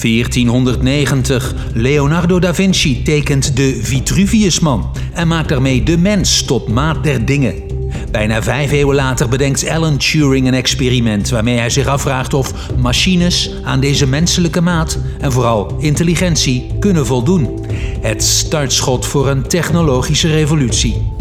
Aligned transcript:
1490. 0.00 1.54
Leonardo 1.74 2.38
da 2.38 2.54
Vinci 2.54 3.02
tekent 3.02 3.56
de 3.56 3.78
Vitruviusman 3.82 4.90
en 5.12 5.28
maakt 5.28 5.48
daarmee 5.48 5.82
de 5.82 5.98
mens 5.98 6.42
tot 6.42 6.68
maat 6.68 7.04
der 7.04 7.24
dingen. 7.24 7.54
Bijna 8.10 8.42
vijf 8.42 8.70
eeuwen 8.70 8.94
later 8.94 9.28
bedenkt 9.28 9.68
Alan 9.68 9.96
Turing 9.96 10.46
een 10.46 10.54
experiment 10.54 11.28
waarmee 11.28 11.58
hij 11.58 11.70
zich 11.70 11.86
afvraagt 11.86 12.34
of 12.34 12.52
machines 12.76 13.50
aan 13.64 13.80
deze 13.80 14.06
menselijke 14.06 14.60
maat 14.60 14.98
en 15.20 15.32
vooral 15.32 15.76
intelligentie 15.78 16.70
kunnen 16.78 17.06
voldoen. 17.06 17.66
Het 18.00 18.22
startschot 18.22 19.06
voor 19.06 19.28
een 19.28 19.42
technologische 19.42 20.28
revolutie. 20.28 21.12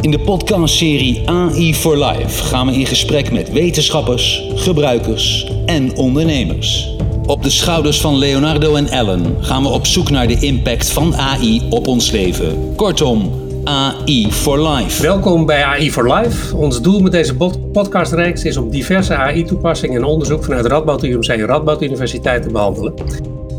In 0.00 0.10
de 0.10 0.18
podcastserie 0.18 1.28
AI 1.28 1.74
for 1.74 2.04
Life 2.04 2.44
gaan 2.44 2.66
we 2.66 2.72
in 2.72 2.86
gesprek 2.86 3.32
met 3.32 3.52
wetenschappers, 3.52 4.42
gebruikers 4.54 5.50
en 5.66 5.96
ondernemers. 5.96 6.96
Op 7.28 7.42
de 7.42 7.50
schouders 7.50 8.00
van 8.00 8.16
Leonardo 8.18 8.74
en 8.74 8.86
Ellen 8.86 9.44
gaan 9.44 9.62
we 9.62 9.68
op 9.68 9.86
zoek 9.86 10.10
naar 10.10 10.26
de 10.26 10.38
impact 10.40 10.90
van 10.90 11.16
AI 11.16 11.62
op 11.70 11.86
ons 11.86 12.10
leven. 12.10 12.74
Kortom, 12.76 13.32
AI 13.64 14.32
for 14.32 14.68
Life. 14.68 15.02
Welkom 15.02 15.46
bij 15.46 15.64
AI 15.64 15.92
for 15.92 16.14
Life. 16.14 16.56
Ons 16.56 16.80
doel 16.80 17.00
met 17.00 17.12
deze 17.12 17.36
podcastreeks 17.72 18.44
is 18.44 18.56
om 18.56 18.70
diverse 18.70 19.14
AI-toepassingen 19.14 19.96
en 19.96 20.04
onderzoek 20.04 20.44
vanuit 20.44 20.66
Radboud 20.66 21.02
UMC 21.02 21.26
en 21.26 21.46
Radboud 21.46 21.82
Universiteit 21.82 22.42
te 22.42 22.50
behandelen. 22.50 22.94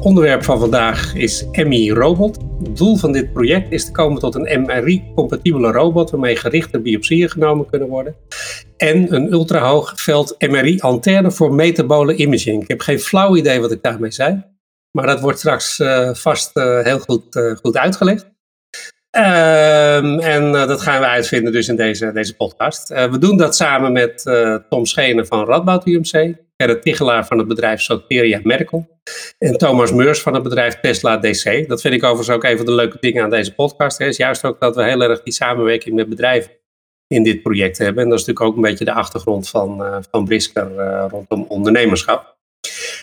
Onderwerp 0.02 0.44
van 0.44 0.59
vandaag 0.59 1.16
is 1.16 1.45
MI 1.52 1.91
Robot. 1.91 2.38
Het 2.63 2.77
doel 2.77 2.95
van 2.95 3.11
dit 3.11 3.33
project 3.33 3.72
is 3.72 3.86
te 3.86 3.91
komen 3.91 4.20
tot 4.20 4.36
een 4.36 4.61
MRI-compatibele 4.61 5.72
robot 5.72 6.11
waarmee 6.11 6.36
gerichte 6.36 6.80
biopsieën 6.80 7.30
genomen 7.30 7.66
kunnen 7.70 7.88
worden. 7.88 8.16
En 8.79 9.13
een 9.13 9.31
ultrahoog 9.31 9.93
veld 9.95 10.35
MRI-antenne 10.47 11.31
voor 11.31 11.53
metabole 11.53 12.15
imaging. 12.15 12.61
Ik 12.61 12.67
heb 12.67 12.81
geen 12.81 12.99
flauw 12.99 13.35
idee 13.35 13.59
wat 13.59 13.71
ik 13.71 13.83
daarmee 13.83 14.11
zei, 14.11 14.43
maar 14.91 15.05
dat 15.05 15.19
wordt 15.19 15.39
straks 15.39 15.79
uh, 15.79 16.13
vast 16.13 16.57
uh, 16.57 16.83
heel 16.83 16.99
goed, 16.99 17.35
uh, 17.35 17.55
goed 17.55 17.77
uitgelegd. 17.77 18.23
Um, 19.17 20.19
en 20.19 20.52
dat 20.52 20.81
gaan 20.81 20.99
we 20.99 21.08
uitvinden 21.08 21.52
dus 21.52 21.67
in 21.67 21.75
deze, 21.75 22.11
deze 22.11 22.36
podcast. 22.36 22.88
we 22.88 23.17
doen 23.19 23.38
dat 23.38 23.55
samen 23.55 23.91
met 23.91 24.23
Tom 24.69 24.86
Schenen 24.86 25.27
van 25.27 25.45
Radboud 25.45 25.88
UMC, 25.88 26.36
Gerrit 26.58 26.81
Tichelaar 26.81 27.25
van 27.27 27.38
het 27.38 27.47
bedrijf 27.47 27.81
Soteria 27.81 28.39
Medical 28.43 28.99
en 29.38 29.58
Thomas 29.58 29.91
Meurs 29.91 30.21
van 30.21 30.33
het 30.33 30.43
bedrijf 30.43 30.80
Tesla 30.80 31.17
DC. 31.17 31.67
Dat 31.67 31.81
vind 31.81 31.93
ik 31.93 32.03
overigens 32.03 32.36
ook 32.36 32.43
een 32.43 32.58
van 32.58 32.66
de 32.66 32.71
leuke 32.71 32.97
dingen 32.99 33.23
aan 33.23 33.30
deze 33.30 33.53
podcast. 33.53 33.97
Hè, 33.97 34.05
is 34.05 34.17
juist 34.17 34.45
ook 34.45 34.59
dat 34.59 34.75
we 34.75 34.83
heel 34.83 35.02
erg 35.02 35.23
die 35.23 35.33
samenwerking 35.33 35.95
met 35.95 36.09
bedrijven 36.09 36.52
in 37.09 37.23
dit 37.23 37.41
project 37.41 37.77
hebben. 37.77 38.03
En 38.03 38.09
dat 38.09 38.19
is 38.19 38.25
natuurlijk 38.25 38.49
ook 38.49 38.63
een 38.63 38.69
beetje 38.69 38.85
de 38.85 38.93
achtergrond 38.93 39.49
van, 39.49 39.81
uh, 39.81 39.97
van 40.11 40.25
Brisker 40.25 40.71
uh, 40.77 41.05
rondom 41.09 41.45
ondernemerschap. 41.47 42.38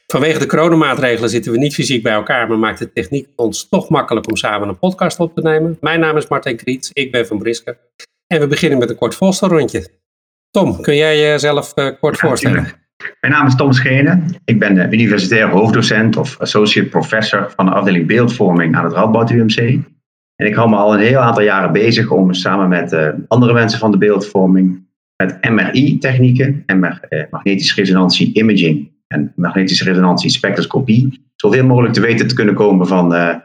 Vanwege 0.07 0.39
de 0.39 0.47
coronamaatregelen 0.47 1.31
zitten 1.31 1.53
we 1.53 1.59
niet 1.59 1.75
fysiek 1.75 2.03
bij 2.03 2.13
elkaar, 2.13 2.49
maar 2.49 2.59
maakt 2.59 2.79
de 2.79 2.93
techniek 2.93 3.29
ons 3.37 3.69
toch 3.69 3.89
makkelijk 3.89 4.29
om 4.29 4.37
samen 4.37 4.69
een 4.69 4.79
podcast 4.79 5.21
op 5.21 5.35
te 5.35 5.43
nemen. 5.43 5.79
Mijn 5.81 6.01
naam 6.01 6.17
is 6.17 6.29
Martijn 6.29 6.57
Kriets, 6.57 6.91
ik 6.93 7.13
ben 7.13 7.27
van 7.27 7.39
Brisker. 7.39 7.79
En 8.27 8.41
we 8.41 8.47
beginnen 8.47 8.79
met 8.79 8.91
een 8.91 8.97
kort 8.97 9.15
voorstelrondje. 9.15 9.89
Tom, 10.51 10.81
kun 10.81 10.97
jij 10.97 11.19
jezelf 11.19 11.73
uh, 11.75 11.91
kort 12.01 12.21
ja, 12.21 12.27
voorstellen? 12.27 12.73
Mijn 13.21 13.33
naam 13.33 13.47
is 13.47 13.57
Tom 13.57 13.73
Schenen. 13.73 14.37
Ik 14.45 14.59
ben 14.59 14.93
universitair 14.93 15.49
hoofddocent 15.49 16.17
of 16.17 16.41
associate 16.41 16.89
professor 16.89 17.53
van 17.57 17.67
de 17.67 17.73
afdeling 17.73 18.07
beeldvorming 18.07 18.77
aan 18.77 18.85
het 18.85 18.93
Radboud 18.93 19.31
UMC. 19.31 19.79
En 20.37 20.47
ik 20.47 20.55
hou 20.55 20.69
me 20.69 20.77
al 20.77 20.95
een 20.95 21.01
heel 21.01 21.19
aantal 21.19 21.43
jaren 21.43 21.73
bezig 21.73 22.11
om 22.11 22.33
samen 22.33 22.69
met 22.69 22.93
uh, 22.93 23.09
andere 23.29 23.53
mensen 23.53 23.79
van 23.79 23.91
de 23.91 23.99
beeldvorming 23.99 24.87
met 25.17 25.51
MRI-technieken, 25.51 26.63
MR, 26.67 27.01
eh, 27.09 27.25
magnetische 27.31 27.81
resonantie 27.81 28.35
imaging 28.35 28.93
en 29.07 29.33
magnetische 29.37 29.85
resonantie 29.85 30.31
spectroscopie, 30.31 31.31
zoveel 31.37 31.65
mogelijk 31.65 31.95
te 31.95 32.01
weten 32.01 32.29
te 32.29 32.35
kunnen 32.35 32.55
komen 32.55 32.87
van 32.87 33.15
uh, 33.15 33.37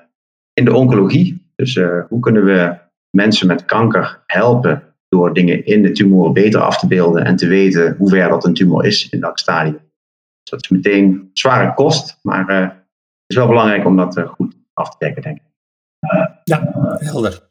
in 0.53 0.66
de 0.66 0.73
oncologie. 0.73 1.52
Dus 1.56 1.75
uh, 1.75 2.03
hoe 2.08 2.19
kunnen 2.19 2.45
we 2.45 2.78
mensen 3.09 3.47
met 3.47 3.66
kanker 3.66 4.23
helpen 4.25 4.84
door 5.08 5.34
dingen 5.34 5.66
in 5.66 5.81
de 5.81 5.92
tumor 5.92 6.31
beter 6.31 6.62
af 6.62 6.80
te 6.80 6.88
beelden 6.88 7.25
en 7.25 7.35
te 7.35 7.47
weten 7.47 7.96
hoe 7.97 8.09
ver 8.09 8.30
dat 8.30 8.46
een 8.46 8.53
tumor 8.53 8.85
is 8.85 9.09
in 9.09 9.19
welk 9.19 9.40
stadium. 9.40 9.80
Dus 10.41 10.50
dat 10.50 10.62
is 10.62 10.69
meteen 10.69 11.30
zware 11.34 11.74
kost, 11.74 12.19
maar 12.22 12.50
uh, 12.50 12.59
het 12.59 13.28
is 13.28 13.35
wel 13.35 13.47
belangrijk 13.47 13.85
om 13.85 13.97
dat 13.97 14.18
uh, 14.18 14.28
goed 14.28 14.56
af 14.74 14.90
te 14.90 15.06
dekken, 15.06 15.22
denk 15.22 15.38
ik. 15.38 15.44
Ja, 16.44 16.72
helder. 16.97 17.50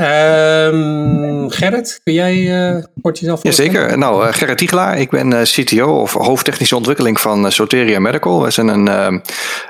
Um, 0.00 1.50
Gerrit, 1.50 2.00
kun 2.04 2.12
jij 2.12 2.36
uh, 2.36 2.84
kort 3.00 3.18
jezelf 3.18 3.42
Jazeker. 3.42 3.98
Nou, 3.98 4.26
uh, 4.26 4.32
Gerrit 4.32 4.58
Tiegelaar. 4.58 4.98
Ik 4.98 5.10
ben 5.10 5.30
uh, 5.30 5.42
CTO 5.42 6.00
of 6.00 6.12
hoofdtechnische 6.12 6.76
ontwikkeling 6.76 7.20
van 7.20 7.52
Soteria 7.52 8.00
Medical. 8.00 8.42
We 8.42 8.50
zijn 8.50 8.68
een 8.68 8.88
ehm, 8.88 9.18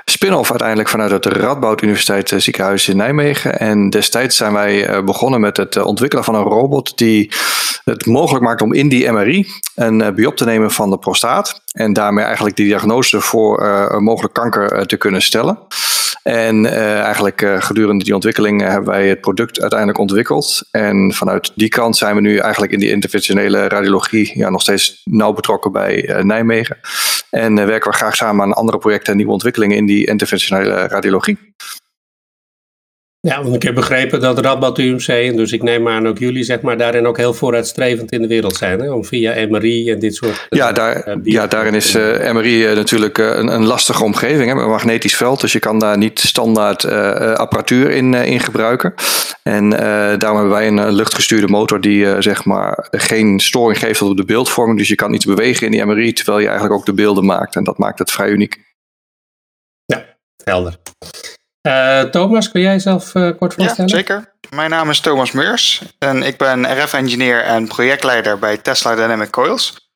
spin-off 0.05 0.49
uiteindelijk 0.49 0.89
vanuit 0.89 1.11
het 1.11 1.25
Radboud 1.25 1.81
Universiteit 1.81 2.33
Ziekenhuis 2.37 2.87
in 2.87 2.97
Nijmegen. 2.97 3.59
En 3.59 3.89
destijds 3.89 4.37
zijn 4.37 4.53
wij 4.53 5.03
begonnen 5.03 5.41
met 5.41 5.57
het 5.57 5.77
ontwikkelen 5.77 6.23
van 6.23 6.35
een 6.35 6.43
robot 6.43 6.97
die 6.97 7.31
het 7.83 8.05
mogelijk 8.05 8.43
maakt 8.43 8.61
om 8.61 8.73
in 8.73 8.89
die 8.89 9.11
MRI 9.11 9.47
een 9.75 10.15
biop 10.15 10.35
te 10.35 10.45
nemen 10.45 10.71
van 10.71 10.89
de 10.89 10.97
prostaat. 10.97 11.61
En 11.77 11.93
daarmee 11.93 12.25
eigenlijk 12.25 12.55
de 12.55 12.63
diagnose 12.63 13.21
voor 13.21 13.63
een 13.63 14.03
mogelijk 14.03 14.33
kanker 14.33 14.85
te 14.85 14.97
kunnen 14.97 15.21
stellen. 15.21 15.57
En 16.23 16.63
uh, 16.63 16.99
eigenlijk 16.99 17.45
gedurende 17.59 18.03
die 18.03 18.13
ontwikkeling 18.13 18.61
hebben 18.61 18.89
wij 18.89 19.07
het 19.07 19.21
product 19.21 19.61
uiteindelijk 19.61 19.99
ontwikkeld. 19.99 20.67
En 20.71 21.13
vanuit 21.13 21.51
die 21.55 21.69
kant 21.69 21.97
zijn 21.97 22.15
we 22.15 22.21
nu 22.21 22.37
eigenlijk 22.37 22.71
in 22.71 22.79
die 22.79 22.91
interventionele 22.91 23.67
radiologie 23.67 24.37
ja, 24.37 24.49
nog 24.49 24.61
steeds 24.61 25.01
nauw 25.03 25.33
betrokken 25.33 25.71
bij 25.71 26.19
Nijmegen. 26.21 26.77
En 27.29 27.55
werken 27.55 27.91
we 27.91 27.97
graag 27.97 28.15
samen 28.15 28.45
aan 28.45 28.53
andere 28.53 28.77
projecten 28.77 29.11
en 29.11 29.17
nieuwe 29.17 29.31
ontwikkelingen 29.31 29.77
in 29.77 29.85
die 29.85 30.07
interventionele 30.07 30.87
radiologie. 30.87 31.37
Ja, 33.27 33.43
want 33.43 33.55
ik 33.55 33.63
heb 33.63 33.75
begrepen 33.75 34.19
dat 34.19 34.39
Radboud 34.39 34.77
UMC, 34.77 35.07
en 35.07 35.35
dus 35.35 35.51
ik 35.51 35.63
neem 35.63 35.87
aan 35.87 36.07
ook 36.07 36.17
jullie, 36.17 36.43
zeg 36.43 36.61
maar, 36.61 36.77
daarin 36.77 37.07
ook 37.07 37.17
heel 37.17 37.33
vooruitstrevend 37.33 38.11
in 38.11 38.21
de 38.21 38.27
wereld 38.27 38.55
zijn. 38.55 38.79
Hè? 38.79 38.91
Om 38.91 39.05
via 39.05 39.47
MRI 39.47 39.91
en 39.91 39.99
dit 39.99 40.15
soort. 40.15 40.47
Ja, 40.49 40.71
daar, 40.71 41.07
uh, 41.07 41.15
ja 41.23 41.47
daarin 41.47 41.73
is 41.73 41.95
uh, 41.95 42.31
MRI 42.31 42.69
uh, 42.69 42.75
natuurlijk 42.75 43.17
een, 43.17 43.47
een, 43.47 43.65
lastige 43.65 44.03
omgeving. 44.03 44.51
Hè? 44.51 44.61
Een 44.61 44.69
magnetisch 44.69 45.15
veld, 45.15 45.41
dus 45.41 45.51
je 45.51 45.59
kan 45.59 45.79
daar 45.79 45.97
niet 45.97 46.19
standaard 46.19 46.85
apparatuur 47.35 47.91
in, 47.91 48.13
in 48.13 48.39
gebruiken. 48.39 48.93
En 49.43 49.69
daarom 50.19 50.37
hebben 50.37 50.49
wij 50.49 50.67
een 50.67 50.91
luchtgestuurde 50.91 51.47
motor 51.47 51.81
die 51.81 52.21
zeg 52.21 52.45
maar 52.45 52.87
geen 52.91 53.39
storing 53.39 53.79
geeft 53.79 54.01
op 54.01 54.17
de 54.17 54.25
beeldvorming. 54.25 54.77
Dus 54.77 54.87
je 54.87 54.95
kan 54.95 55.13
iets 55.13 55.25
bewegen 55.25 55.65
in 55.65 55.71
die 55.71 55.85
MRI 55.85 56.13
terwijl 56.13 56.39
je 56.39 56.47
eigenlijk 56.47 56.79
ook 56.79 56.85
de 56.85 56.93
beelden 56.93 57.25
maakt. 57.25 57.55
En 57.55 57.63
dat 57.63 57.77
maakt 57.77 57.99
het 57.99 58.11
vrij 58.11 58.29
uniek. 58.29 58.57
Ja, 59.85 60.05
helder. 60.43 60.77
Uh, 61.67 62.01
Thomas, 62.01 62.51
kun 62.51 62.61
jij 62.61 62.71
jezelf 62.71 63.15
uh, 63.15 63.37
kort 63.37 63.53
voorstellen? 63.53 63.89
Ja, 63.89 63.97
zeker. 63.97 64.33
Mijn 64.49 64.69
naam 64.69 64.89
is 64.89 64.99
Thomas 64.99 65.31
Meurs 65.31 65.81
en 65.99 66.23
ik 66.23 66.37
ben 66.37 66.83
RF-engineer 66.83 67.43
en 67.43 67.67
projectleider 67.67 68.39
bij 68.39 68.57
Tesla 68.57 68.95
Dynamic 68.95 69.29
Coils. 69.29 69.91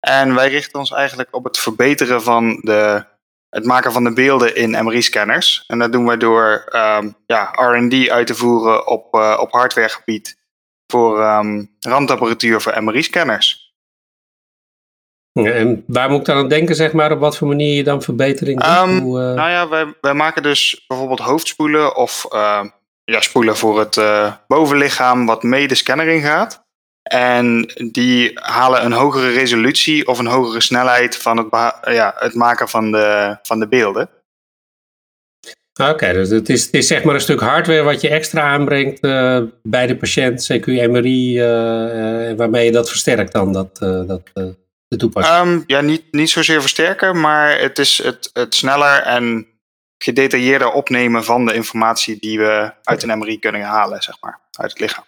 En 0.00 0.34
wij 0.34 0.48
richten 0.48 0.78
ons 0.78 0.90
eigenlijk 0.90 1.28
op 1.30 1.44
het 1.44 1.58
verbeteren 1.58 2.22
van 2.22 2.60
de, 2.62 3.04
het 3.48 3.64
maken 3.64 3.92
van 3.92 4.04
de 4.04 4.12
beelden 4.12 4.56
in 4.56 4.84
MRI-scanners. 4.84 5.64
En 5.66 5.78
dat 5.78 5.92
doen 5.92 6.06
wij 6.06 6.16
door 6.16 6.64
um, 6.76 7.16
ja, 7.26 7.50
R&D 7.52 8.08
uit 8.08 8.26
te 8.26 8.34
voeren 8.34 8.86
op, 8.86 9.14
uh, 9.14 9.38
op 9.40 9.52
hardwaregebied 9.52 10.38
voor 10.86 11.22
um, 11.22 11.76
randapparatuur 11.80 12.60
voor 12.60 12.82
MRI-scanners. 12.82 13.63
En 15.42 15.84
waar 15.86 16.10
moet 16.10 16.20
ik 16.20 16.24
dan 16.24 16.36
aan 16.36 16.48
denken, 16.48 16.74
zeg 16.74 16.92
maar, 16.92 17.12
op 17.12 17.18
wat 17.18 17.36
voor 17.36 17.48
manier 17.48 17.76
je 17.76 17.84
dan 17.84 18.02
verbetering 18.02 18.60
doet? 18.60 18.88
Um, 18.88 18.98
Hoe, 18.98 19.20
uh... 19.20 19.34
Nou 19.34 19.50
ja, 19.50 19.68
wij, 19.68 19.94
wij 20.00 20.14
maken 20.14 20.42
dus 20.42 20.84
bijvoorbeeld 20.86 21.20
hoofdspoelen 21.20 21.96
of 21.96 22.26
uh, 22.32 22.64
ja, 23.04 23.20
spoelen 23.20 23.56
voor 23.56 23.78
het 23.78 23.96
uh, 23.96 24.32
bovenlichaam 24.46 25.26
wat 25.26 25.42
mee 25.42 25.68
de 25.68 25.74
scanner 25.74 26.08
ingaat. 26.08 26.62
En 27.02 27.72
die 27.92 28.30
halen 28.34 28.84
een 28.84 28.92
hogere 28.92 29.30
resolutie 29.30 30.06
of 30.06 30.18
een 30.18 30.26
hogere 30.26 30.60
snelheid 30.60 31.16
van 31.16 31.36
het, 31.36 31.48
ja, 31.94 32.14
het 32.16 32.34
maken 32.34 32.68
van 32.68 32.90
de, 32.90 33.36
van 33.42 33.58
de 33.58 33.68
beelden. 33.68 34.08
Oké, 35.82 36.12
dus 36.12 36.28
het 36.28 36.48
is, 36.48 36.64
het 36.64 36.74
is 36.74 36.86
zeg 36.86 37.04
maar 37.04 37.14
een 37.14 37.20
stuk 37.20 37.40
hardware 37.40 37.82
wat 37.82 38.00
je 38.00 38.08
extra 38.08 38.42
aanbrengt 38.42 39.00
bij 39.62 39.86
de 39.86 39.96
patiënt, 39.96 40.52
CQ, 40.52 40.66
MRI, 40.66 41.40
waarmee 42.36 42.64
je 42.64 42.72
dat 42.72 42.88
versterkt 42.88 43.32
dan, 43.32 43.52
dat, 43.52 43.76
dat 44.06 44.22
Um, 45.42 45.64
ja, 45.66 45.80
niet, 45.80 46.02
niet 46.10 46.30
zozeer 46.30 46.60
versterken, 46.60 47.20
maar 47.20 47.60
het 47.60 47.78
is 47.78 48.02
het, 48.02 48.30
het 48.32 48.54
sneller 48.54 49.02
en 49.02 49.46
gedetailleerder 49.98 50.72
opnemen 50.72 51.24
van 51.24 51.46
de 51.46 51.54
informatie 51.54 52.16
die 52.20 52.38
we 52.38 52.72
uit 52.82 53.02
een 53.02 53.18
MRI 53.18 53.38
kunnen 53.38 53.60
halen, 53.60 54.02
zeg 54.02 54.16
maar, 54.20 54.40
uit 54.58 54.70
het 54.70 54.80
lichaam. 54.80 55.04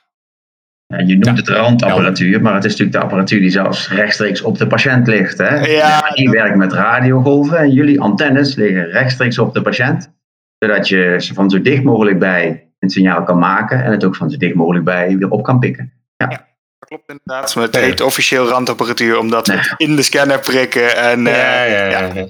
Ja, 0.86 0.98
je 0.98 1.18
noemt 1.18 1.38
het 1.38 1.48
randapparatuur, 1.48 2.42
maar 2.42 2.54
het 2.54 2.64
is 2.64 2.70
natuurlijk 2.70 2.98
de 2.98 3.02
apparatuur 3.02 3.40
die 3.40 3.50
zelfs 3.50 3.90
rechtstreeks 3.90 4.42
op 4.42 4.58
de 4.58 4.66
patiënt 4.66 5.06
ligt. 5.06 5.38
Hè? 5.38 5.58
Ja, 5.58 6.10
die 6.10 6.30
werkt 6.30 6.56
met 6.56 6.72
radiogolven 6.72 7.58
en 7.58 7.72
jullie 7.72 8.00
antennes 8.00 8.54
liggen 8.54 8.90
rechtstreeks 8.90 9.38
op 9.38 9.54
de 9.54 9.62
patiënt, 9.62 10.12
zodat 10.58 10.88
je 10.88 11.14
ze 11.18 11.34
van 11.34 11.50
zo 11.50 11.62
dicht 11.62 11.82
mogelijk 11.82 12.18
bij 12.18 12.70
een 12.78 12.90
signaal 12.90 13.22
kan 13.22 13.38
maken 13.38 13.84
en 13.84 13.90
het 13.90 14.04
ook 14.04 14.16
van 14.16 14.30
zo 14.30 14.36
dicht 14.36 14.54
mogelijk 14.54 14.84
bij 14.84 15.16
weer 15.16 15.30
op 15.30 15.42
kan 15.42 15.58
pikken. 15.58 15.92
Ja 16.16 16.46
klopt 16.86 17.08
inderdaad. 17.08 17.54
Maar 17.54 17.64
het 17.64 17.76
heet 17.76 18.00
officieel 18.00 18.48
randapparatuur 18.48 19.18
omdat 19.18 19.46
we 19.46 19.52
het 19.52 19.74
in 19.76 19.96
de 19.96 20.02
scanner 20.02 20.40
prikken. 20.40 20.96
En, 20.96 21.24
ja, 21.24 21.64
ja, 21.64 21.86
ja, 21.86 22.28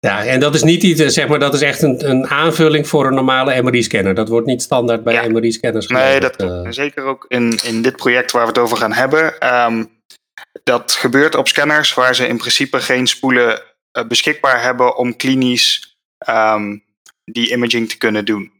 Ja, 0.00 0.24
en 0.24 0.40
dat 0.40 0.54
is 0.54 0.62
niet 0.62 0.82
iets, 0.82 1.02
zeg 1.14 1.28
maar, 1.28 1.38
dat 1.38 1.54
is 1.54 1.60
echt 1.62 1.82
een, 1.82 2.10
een 2.10 2.28
aanvulling 2.28 2.88
voor 2.88 3.06
een 3.06 3.14
normale 3.14 3.62
MRI-scanner. 3.62 4.14
Dat 4.14 4.28
wordt 4.28 4.46
niet 4.46 4.62
standaard 4.62 5.04
bij. 5.04 5.28
MRI-scanners 5.30 5.86
Nee, 5.86 6.20
dat 6.20 6.36
klopt. 6.36 6.52
eh. 6.52 6.64
En 6.66 6.74
zeker 6.74 7.04
ook 7.04 7.24
in, 7.28 7.58
in 7.64 7.82
dit 7.82 7.96
project 7.96 8.30
waar 8.30 8.42
we 8.42 8.48
het 8.48 8.58
over 8.58 8.76
gaan 8.76 8.92
hebben. 8.92 9.38
ehm, 9.40 9.84
dat 10.64 10.92
gebeurt 10.92 11.34
op 11.34 11.48
scanners 11.48 11.94
waar 11.94 12.14
ze 12.14 12.26
in 12.26 12.36
principe 12.36 12.80
geen 12.80 13.06
spoelen 13.06 13.62
eh, 13.92 14.04
beschikbaar 14.04 14.62
hebben 14.62 14.96
om 14.96 15.16
klinisch 15.16 15.96
ehm, 16.18 16.76
die 17.24 17.50
imaging 17.52 17.88
te 17.88 17.98
kunnen 17.98 18.24
doen. 18.24 18.52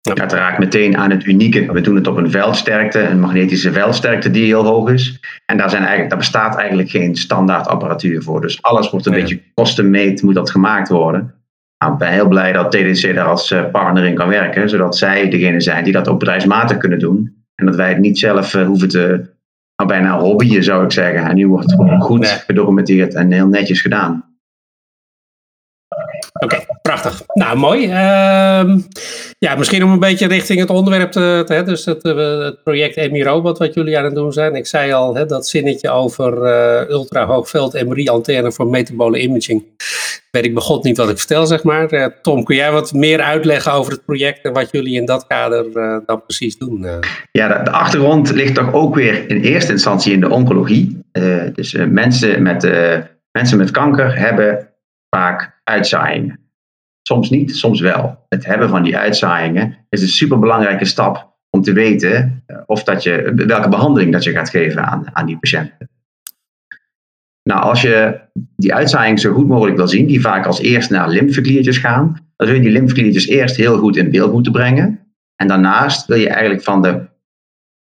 Ja, 0.00 0.22
het 0.22 0.32
raakt 0.32 0.58
meteen 0.58 0.96
aan 0.96 1.10
het 1.10 1.24
unieke. 1.24 1.72
We 1.72 1.80
doen 1.80 1.96
het 1.96 2.06
op 2.06 2.16
een 2.16 2.30
veldsterkte, 2.30 3.00
een 3.00 3.20
magnetische 3.20 3.72
veldsterkte 3.72 4.30
die 4.30 4.44
heel 4.44 4.64
hoog 4.64 4.90
is. 4.90 5.20
En 5.46 5.56
daar, 5.56 5.70
zijn 5.70 5.80
eigenlijk, 5.80 6.10
daar 6.10 6.18
bestaat 6.18 6.56
eigenlijk 6.56 6.90
geen 6.90 7.16
standaard 7.16 7.66
apparatuur 7.66 8.22
voor. 8.22 8.40
Dus 8.40 8.62
alles 8.62 8.90
wordt 8.90 9.06
een 9.06 9.12
beetje 9.12 9.40
custom-made, 9.54 10.24
moet 10.24 10.34
dat 10.34 10.50
gemaakt 10.50 10.88
worden. 10.88 11.34
Nou, 11.78 11.92
ik 11.92 11.98
ben 11.98 12.12
heel 12.12 12.28
blij 12.28 12.52
dat 12.52 12.70
TDC 12.70 13.14
daar 13.14 13.26
als 13.26 13.50
eh, 13.50 13.70
partner 13.70 14.04
in 14.04 14.14
kan 14.14 14.28
werken, 14.28 14.68
zodat 14.68 14.96
zij 14.96 15.30
degene 15.30 15.60
zijn 15.60 15.84
die 15.84 15.92
dat 15.92 16.08
ook 16.08 16.18
bedrijfsmatig 16.18 16.76
kunnen 16.76 16.98
doen. 16.98 17.44
En 17.54 17.66
dat 17.66 17.76
wij 17.76 17.88
het 17.88 17.98
niet 17.98 18.18
zelf 18.18 18.54
eh, 18.54 18.66
hoeven 18.66 18.88
te, 18.88 19.30
nou, 19.76 19.88
bijna 19.88 20.18
hobbyen 20.18 20.64
zou 20.64 20.84
ik 20.84 20.92
zeggen. 20.92 21.24
En 21.24 21.36
nu 21.36 21.48
wordt 21.48 21.70
het 21.70 21.74
gewoon 21.74 22.00
goed 22.00 22.26
gedocumenteerd 22.26 23.14
en 23.14 23.32
heel 23.32 23.46
netjes 23.46 23.80
gedaan. 23.80 24.36
Oké, 26.40 26.64
prachtig. 26.88 27.22
Nou, 27.32 27.58
mooi. 27.58 27.84
Ehm, 27.84 28.78
ja, 29.38 29.54
misschien 29.56 29.84
om 29.84 29.92
een 29.92 29.98
beetje 29.98 30.26
richting 30.26 30.60
het 30.60 30.70
onderwerp 30.70 31.10
te, 31.10 31.44
hè, 31.46 31.64
dus 31.64 31.84
het, 31.84 32.02
eh, 32.02 32.38
het 32.38 32.62
project 32.62 32.96
EMI 32.96 33.22
Robot 33.22 33.58
wat 33.58 33.74
jullie 33.74 33.98
aan 33.98 34.04
het 34.04 34.14
doen 34.14 34.32
zijn. 34.32 34.54
Ik 34.54 34.66
zei 34.66 34.92
al, 34.92 35.14
hè, 35.14 35.26
dat 35.26 35.46
zinnetje 35.46 35.90
over 35.90 36.42
eh 36.44 36.88
ultra 36.88 37.26
hoogveld 37.26 37.84
MRI-antenne 37.84 38.52
voor 38.52 38.66
metabole 38.66 39.20
imaging. 39.20 39.64
Weet 40.30 40.44
ik 40.44 40.54
begot 40.54 40.84
niet 40.84 40.96
wat 40.96 41.10
ik 41.10 41.18
vertel, 41.18 41.46
zeg 41.46 41.62
maar. 41.62 41.88
Eh, 41.88 42.06
Tom, 42.22 42.44
kun 42.44 42.56
jij 42.56 42.72
wat 42.72 42.92
meer 42.92 43.20
uitleggen 43.20 43.72
over 43.72 43.92
het 43.92 44.04
project 44.04 44.44
en 44.44 44.52
wat 44.52 44.68
jullie 44.70 44.94
in 44.94 45.04
dat 45.04 45.26
kader 45.26 45.72
dan 46.06 46.22
precies 46.26 46.58
doen? 46.58 46.86
Ja, 47.32 47.62
de, 47.62 47.70
achtergrond 47.70 48.30
ligt 48.30 48.54
toch 48.54 48.72
ook 48.72 48.94
weer 48.94 49.30
in 49.30 49.40
eerste 49.40 49.72
instantie 49.72 50.12
in 50.12 50.20
de 50.20 50.30
oncologie. 50.30 51.02
Dus 51.52 51.72
mensen, 51.72 52.42
met, 52.42 52.62
mensen 53.32 53.58
met 53.58 53.70
kanker 53.70 54.18
hebben 54.18 54.68
vaak 55.10 55.60
uitzaaiingen. 55.64 56.47
Soms 57.08 57.30
niet, 57.30 57.56
soms 57.56 57.80
wel. 57.80 58.26
Het 58.28 58.46
hebben 58.46 58.68
van 58.68 58.82
die 58.82 58.96
uitzaaiingen 58.96 59.76
is 59.88 60.02
een 60.02 60.08
superbelangrijke 60.08 60.84
stap 60.84 61.36
om 61.50 61.62
te 61.62 61.72
weten 61.72 62.42
eh, 62.46 62.56
of 62.66 62.84
dat 62.84 63.02
je, 63.02 63.32
welke 63.46 63.68
behandeling 63.68 64.12
dat 64.12 64.24
je 64.24 64.30
gaat 64.30 64.50
geven 64.50 64.86
aan, 64.86 65.04
aan 65.12 65.26
die 65.26 65.38
patiënten. 65.38 65.90
Nou, 67.42 67.62
als 67.62 67.82
je 67.82 68.20
die 68.56 68.74
uitzaaiing 68.74 69.20
zo 69.20 69.32
goed 69.32 69.48
mogelijk 69.48 69.76
wil 69.76 69.88
zien, 69.88 70.06
die 70.06 70.20
vaak 70.20 70.46
als 70.46 70.60
eerst 70.60 70.90
naar 70.90 71.08
lymfekliertjes 71.08 71.78
gaan, 71.78 72.32
dan 72.36 72.46
zul 72.46 72.56
je 72.56 72.62
die 72.62 72.70
lymfekliertjes 72.70 73.26
eerst 73.26 73.56
heel 73.56 73.78
goed 73.78 73.96
in 73.96 74.10
beeld 74.10 74.32
moeten 74.32 74.52
brengen. 74.52 75.00
En 75.36 75.48
daarnaast 75.48 76.06
wil 76.06 76.18
je 76.18 76.28
eigenlijk 76.28 76.62
van 76.62 76.82
de, 76.82 77.08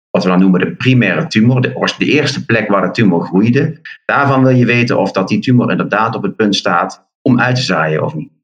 wat 0.09 0.23
we 0.23 0.29
dan 0.29 0.39
noemen 0.39 0.59
de 0.59 0.75
primaire 0.75 1.27
tumor, 1.27 1.61
de, 1.61 1.93
de 1.97 2.05
eerste 2.05 2.45
plek 2.45 2.69
waar 2.69 2.81
de 2.81 2.91
tumor 2.91 3.25
groeide, 3.25 3.81
daarvan 4.05 4.43
wil 4.43 4.55
je 4.55 4.65
weten 4.65 4.99
of 4.99 5.11
dat 5.11 5.27
die 5.27 5.39
tumor 5.39 5.71
inderdaad 5.71 6.15
op 6.15 6.23
het 6.23 6.35
punt 6.35 6.55
staat 6.55 7.07
om 7.21 7.39
uit 7.39 7.55
te 7.55 7.61
zaaien 7.61 8.03
of 8.03 8.15
niet. 8.15 8.38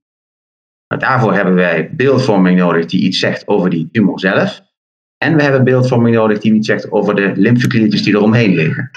Daarvoor 0.88 1.34
hebben 1.34 1.54
wij 1.54 1.90
beeldvorming 1.96 2.60
nodig 2.60 2.86
die 2.86 3.02
iets 3.02 3.20
zegt 3.20 3.48
over 3.48 3.70
die 3.70 3.90
tumor 3.92 4.20
zelf. 4.20 4.62
En 5.18 5.36
we 5.36 5.44
hebben 5.44 5.64
beeldvorming 5.64 6.16
nodig 6.16 6.40
die 6.40 6.54
iets 6.54 6.68
zegt 6.68 6.92
over 6.92 7.16
de 7.16 7.32
lymfekliertjes 7.36 8.04
die 8.04 8.14
eromheen 8.14 8.54
liggen. 8.56 8.92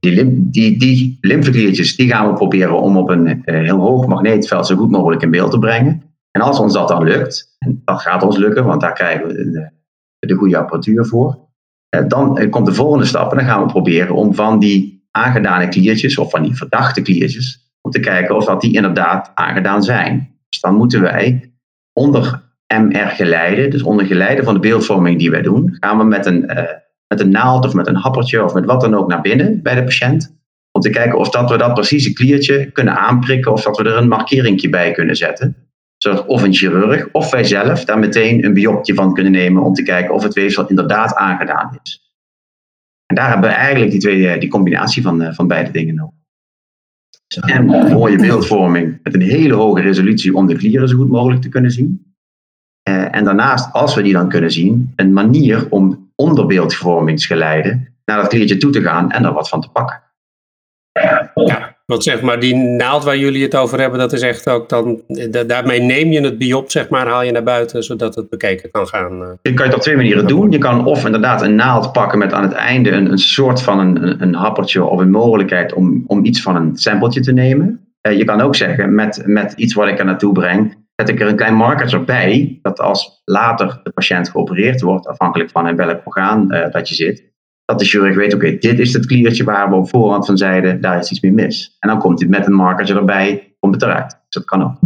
Die, 0.00 0.12
lim- 0.12 0.50
die, 0.50 0.78
die 0.78 1.18
lymfekliertjes 1.20 1.96
die 1.96 2.08
gaan 2.08 2.28
we 2.28 2.34
proberen 2.34 2.80
om 2.80 2.96
op 2.96 3.08
een 3.08 3.44
eh, 3.44 3.54
heel 3.54 3.78
hoog 3.78 4.06
magneetveld 4.06 4.66
zo 4.66 4.76
goed 4.76 4.90
mogelijk 4.90 5.22
in 5.22 5.30
beeld 5.30 5.50
te 5.50 5.58
brengen. 5.58 6.02
En 6.30 6.40
als 6.40 6.58
ons 6.58 6.72
dat 6.72 6.88
dan 6.88 7.04
lukt, 7.04 7.56
en 7.58 7.82
dat 7.84 8.00
gaat 8.00 8.22
ons 8.22 8.36
lukken, 8.36 8.64
want 8.64 8.80
daar 8.80 8.92
krijgen 8.92 9.26
we 9.26 9.32
de, 9.34 9.70
de 10.26 10.34
goede 10.34 10.56
apparatuur 10.56 11.04
voor, 11.06 11.38
eh, 11.88 12.02
dan 12.08 12.38
eh, 12.38 12.50
komt 12.50 12.66
de 12.66 12.74
volgende 12.74 13.04
stap 13.04 13.30
en 13.30 13.36
dan 13.36 13.46
gaan 13.46 13.60
we 13.62 13.66
proberen 13.72 14.14
om 14.14 14.34
van 14.34 14.58
die 14.58 15.08
aangedane 15.10 15.68
kliertjes 15.68 16.18
of 16.18 16.30
van 16.30 16.42
die 16.42 16.56
verdachte 16.56 17.02
kliertjes, 17.02 17.72
om 17.80 17.90
te 17.90 18.00
kijken 18.00 18.36
of 18.36 18.44
dat 18.44 18.60
die 18.60 18.74
inderdaad 18.74 19.30
aangedaan 19.34 19.82
zijn. 19.82 20.38
Dus 20.50 20.60
dan 20.60 20.74
moeten 20.74 21.00
wij 21.00 21.52
onder 21.92 22.42
MR 22.66 23.08
geleide, 23.08 23.68
dus 23.68 23.82
onder 23.82 24.06
geleide 24.06 24.42
van 24.42 24.54
de 24.54 24.60
beeldvorming 24.60 25.18
die 25.18 25.30
wij 25.30 25.42
doen, 25.42 25.76
gaan 25.80 25.98
we 25.98 26.04
met 26.04 26.26
een, 26.26 26.48
eh, 26.48 26.76
met 27.06 27.20
een 27.20 27.30
naald 27.30 27.64
of 27.64 27.74
met 27.74 27.86
een 27.86 27.96
happertje 27.96 28.44
of 28.44 28.54
met 28.54 28.64
wat 28.64 28.80
dan 28.80 28.94
ook 28.94 29.08
naar 29.08 29.20
binnen 29.20 29.62
bij 29.62 29.74
de 29.74 29.84
patiënt. 29.84 30.38
Om 30.72 30.80
te 30.80 30.90
kijken 30.90 31.18
of 31.18 31.30
dat 31.30 31.50
we 31.50 31.56
dat 31.56 31.74
precieze 31.74 32.12
kliertje 32.12 32.70
kunnen 32.70 32.96
aanprikken 32.96 33.52
of 33.52 33.62
dat 33.62 33.76
we 33.76 33.84
er 33.84 33.96
een 33.96 34.08
markeringje 34.08 34.68
bij 34.68 34.90
kunnen 34.90 35.16
zetten. 35.16 35.56
Zodat 35.96 36.26
of 36.26 36.42
een 36.42 36.54
chirurg 36.54 37.08
of 37.12 37.30
wij 37.30 37.44
zelf 37.44 37.84
daar 37.84 37.98
meteen 37.98 38.44
een 38.44 38.54
biopje 38.54 38.94
van 38.94 39.14
kunnen 39.14 39.32
nemen 39.32 39.62
om 39.62 39.74
te 39.74 39.82
kijken 39.82 40.14
of 40.14 40.22
het 40.22 40.34
weefsel 40.34 40.68
inderdaad 40.68 41.14
aangedaan 41.14 41.78
is. 41.82 42.12
En 43.06 43.16
daar 43.16 43.30
hebben 43.30 43.50
we 43.50 43.56
eigenlijk 43.56 43.90
die, 43.90 44.00
twee, 44.00 44.28
eh, 44.28 44.40
die 44.40 44.48
combinatie 44.48 45.02
van, 45.02 45.22
eh, 45.22 45.32
van 45.32 45.46
beide 45.46 45.70
dingen 45.70 45.94
nodig. 45.94 46.19
En 47.46 47.64
mooie 47.66 48.16
beeldvorming 48.16 49.00
met 49.02 49.14
een 49.14 49.20
hele 49.20 49.54
hoge 49.54 49.80
resolutie 49.80 50.34
om 50.34 50.46
de 50.46 50.56
klieren 50.56 50.88
zo 50.88 50.96
goed 50.96 51.08
mogelijk 51.08 51.42
te 51.42 51.48
kunnen 51.48 51.70
zien. 51.70 52.14
Eh, 52.82 53.14
en 53.14 53.24
daarnaast, 53.24 53.72
als 53.72 53.94
we 53.94 54.02
die 54.02 54.12
dan 54.12 54.28
kunnen 54.28 54.50
zien, 54.50 54.92
een 54.96 55.12
manier 55.12 55.66
om 55.70 56.10
onderbeeldvormingsgeleide 56.14 57.88
naar 58.04 58.16
dat 58.16 58.28
kliertje 58.28 58.56
toe 58.56 58.70
te 58.70 58.82
gaan 58.82 59.10
en 59.10 59.24
er 59.24 59.32
wat 59.32 59.48
van 59.48 59.60
te 59.60 59.70
pakken. 59.70 60.02
Ja, 60.92 61.69
want 61.90 62.02
zeg 62.02 62.20
maar, 62.22 62.40
die 62.40 62.54
naald 62.54 63.04
waar 63.04 63.16
jullie 63.16 63.42
het 63.42 63.54
over 63.56 63.80
hebben, 63.80 63.98
dat 63.98 64.12
is 64.12 64.22
echt 64.22 64.48
ook 64.48 64.68
dan, 64.68 65.00
da- 65.30 65.44
daarmee 65.44 65.80
neem 65.80 66.12
je 66.12 66.20
het 66.20 66.38
biop, 66.38 66.70
zeg 66.70 66.88
maar, 66.88 67.06
haal 67.06 67.22
je 67.22 67.32
naar 67.32 67.42
buiten, 67.42 67.82
zodat 67.82 68.14
het 68.14 68.28
bekeken 68.28 68.70
kan 68.70 68.86
gaan. 68.88 69.22
eh. 69.22 69.28
Je 69.42 69.54
kan 69.54 69.66
het 69.66 69.74
op 69.74 69.80
twee 69.80 69.96
manieren 69.96 70.26
doen. 70.26 70.50
Je 70.50 70.58
kan 70.58 70.84
of 70.86 71.04
inderdaad 71.04 71.42
een 71.42 71.54
naald 71.54 71.92
pakken 71.92 72.18
met 72.18 72.32
aan 72.32 72.42
het 72.42 72.52
einde 72.52 72.90
een, 72.90 73.10
een 73.10 73.18
soort 73.18 73.62
van 73.62 73.78
een, 73.78 74.02
een, 74.08 74.22
een 74.22 74.34
happertje 74.34 74.84
of 74.84 75.00
een 75.00 75.10
mogelijkheid 75.10 75.72
om, 75.72 76.04
om 76.06 76.24
iets 76.24 76.42
van 76.42 76.56
een 76.56 76.76
sampletje 76.76 77.20
te 77.20 77.32
nemen. 77.32 77.84
Eh, 78.00 78.16
je 78.18 78.24
kan 78.24 78.40
ook 78.40 78.54
zeggen, 78.56 78.94
met, 78.94 79.22
met 79.26 79.52
iets 79.56 79.74
wat 79.74 79.88
ik 79.88 79.98
er 79.98 80.04
naartoe 80.04 80.32
breng, 80.32 80.76
zet 80.96 81.08
ik 81.08 81.20
er 81.20 81.28
een 81.28 81.36
klein 81.36 81.54
markertje 81.54 82.00
bij, 82.04 82.58
dat 82.62 82.80
als 82.80 83.22
later 83.24 83.80
de 83.82 83.90
patiënt 83.90 84.28
geopereerd 84.28 84.80
wordt, 84.80 85.06
afhankelijk 85.06 85.50
van 85.50 85.68
in 85.68 85.76
welk 85.76 86.00
orgaan 86.04 86.50
eh, 86.50 86.72
dat 86.72 86.88
je 86.88 86.94
zit, 86.94 87.29
dat 87.70 87.78
de 87.78 87.84
chirurg 87.84 88.16
weet, 88.16 88.34
oké, 88.34 88.56
dit 88.58 88.78
is 88.78 88.92
het 88.92 89.06
kliertje 89.06 89.44
waar 89.44 89.70
we 89.70 89.76
op 89.76 89.88
voorhand 89.88 90.26
van 90.26 90.36
zeiden, 90.36 90.80
daar 90.80 90.98
is 90.98 91.10
iets 91.10 91.20
mee 91.20 91.32
mis. 91.32 91.76
En 91.78 91.88
dan 91.88 91.98
komt 91.98 92.20
hij 92.20 92.28
met 92.28 92.46
een 92.46 92.52
markertje 92.52 92.94
erbij, 92.94 93.54
komt 93.58 93.74
het 93.74 93.82
eruit. 93.82 94.10
Dus 94.10 94.20
dat 94.28 94.44
kan 94.44 94.62
ook. 94.62 94.78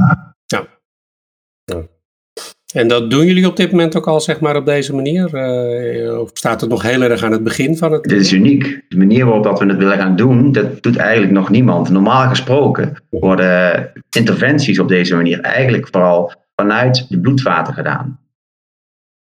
En 2.74 2.88
dat 2.88 3.10
doen 3.10 3.26
jullie 3.26 3.46
op 3.46 3.56
dit 3.56 3.70
moment 3.70 3.96
ook 3.96 4.06
al, 4.06 4.20
zeg 4.20 4.40
maar, 4.40 4.56
op 4.56 4.66
deze 4.66 4.94
manier? 4.94 5.34
Eh, 5.34 6.20
of 6.20 6.30
staat 6.32 6.60
het 6.60 6.70
nog 6.70 6.82
heel 6.82 7.02
erg 7.02 7.22
aan 7.22 7.32
het 7.32 7.42
begin 7.42 7.76
van 7.76 7.92
het? 7.92 8.04
Dit 8.04 8.20
is 8.20 8.32
uniek. 8.32 8.84
De 8.88 8.96
manier 8.96 9.24
waarop 9.24 9.44
dat 9.44 9.58
we 9.58 9.66
het 9.66 9.76
willen 9.76 9.98
gaan 9.98 10.16
doen, 10.16 10.52
dat 10.52 10.82
doet 10.82 10.96
eigenlijk 10.96 11.32
nog 11.32 11.50
niemand. 11.50 11.88
Normaal 11.88 12.28
gesproken 12.28 12.92
worden 13.10 13.92
interventies 14.10 14.78
op 14.78 14.88
deze 14.88 15.16
manier 15.16 15.40
eigenlijk 15.40 15.88
vooral 15.90 16.32
vanuit 16.56 17.06
de 17.08 17.20
bloedvaten 17.20 17.74
gedaan. 17.74 18.23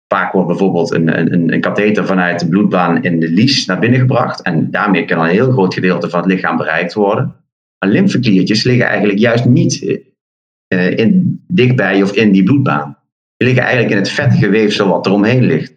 Vaak 0.08 0.32
wordt 0.32 0.48
bijvoorbeeld 0.48 0.94
een, 0.94 1.34
een, 1.34 1.54
een 1.54 1.62
katheter 1.62 2.06
vanuit 2.06 2.40
de 2.40 2.48
bloedbaan 2.48 3.04
in 3.04 3.20
de 3.20 3.30
lies 3.30 3.66
naar 3.66 3.80
binnen 3.80 4.00
gebracht. 4.00 4.42
En 4.42 4.72
daarmee 4.72 5.06
kan 5.06 5.20
een 5.20 5.30
heel 5.30 5.52
groot 5.52 5.74
gedeelte 5.74 6.10
van 6.10 6.20
het 6.20 6.30
lichaam 6.30 6.58
bereikt 6.58 6.94
worden. 6.94 7.36
Maar 7.80 7.90
lymfekliertjes 7.90 8.64
liggen 8.64 8.88
eigenlijk 8.88 9.20
juist 9.20 9.46
niet 9.46 10.02
eh, 10.68 10.98
in, 10.98 11.42
dichtbij 11.48 12.04
of 12.04 12.12
in 12.16 12.32
die 12.32 12.44
bloedbaan. 12.44 12.98
Die 13.38 13.48
liggen 13.48 13.64
eigenlijk 13.66 13.94
in 13.94 14.00
het 14.02 14.10
vettige 14.10 14.50
weefsel 14.50 14.88
wat 14.88 15.06
eromheen 15.06 15.44
ligt. 15.44 15.70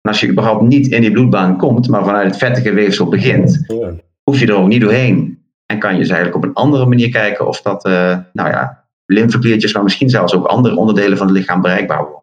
En 0.00 0.10
als 0.10 0.20
je 0.20 0.28
überhaupt 0.28 0.62
niet 0.62 0.86
in 0.86 1.00
die 1.00 1.12
bloedbaan 1.12 1.56
komt, 1.56 1.88
maar 1.88 2.04
vanuit 2.04 2.26
het 2.26 2.36
vettige 2.36 2.72
weefsel 2.72 3.08
begint, 3.08 3.64
Ja. 3.66 3.92
hoef 4.22 4.40
je 4.40 4.46
er 4.46 4.54
ook 4.54 4.68
niet 4.68 4.80
doorheen. 4.80 5.44
En 5.66 5.78
kan 5.78 5.92
je 5.92 5.98
dus 5.98 6.08
eigenlijk 6.08 6.36
op 6.36 6.44
een 6.44 6.54
andere 6.54 6.86
manier 6.86 7.10
kijken 7.10 7.46
of 7.48 7.62
dat, 7.62 7.84
eh, 7.84 8.18
nou 8.32 8.48
ja, 8.50 8.84
lymfekliertjes, 9.06 9.72
maar 9.74 9.82
misschien 9.82 10.10
zelfs 10.10 10.34
ook 10.34 10.46
andere 10.46 10.76
onderdelen 10.76 11.18
van 11.18 11.26
het 11.26 11.36
lichaam 11.36 11.60
bereikbaar 11.60 12.02
worden. 12.02 12.22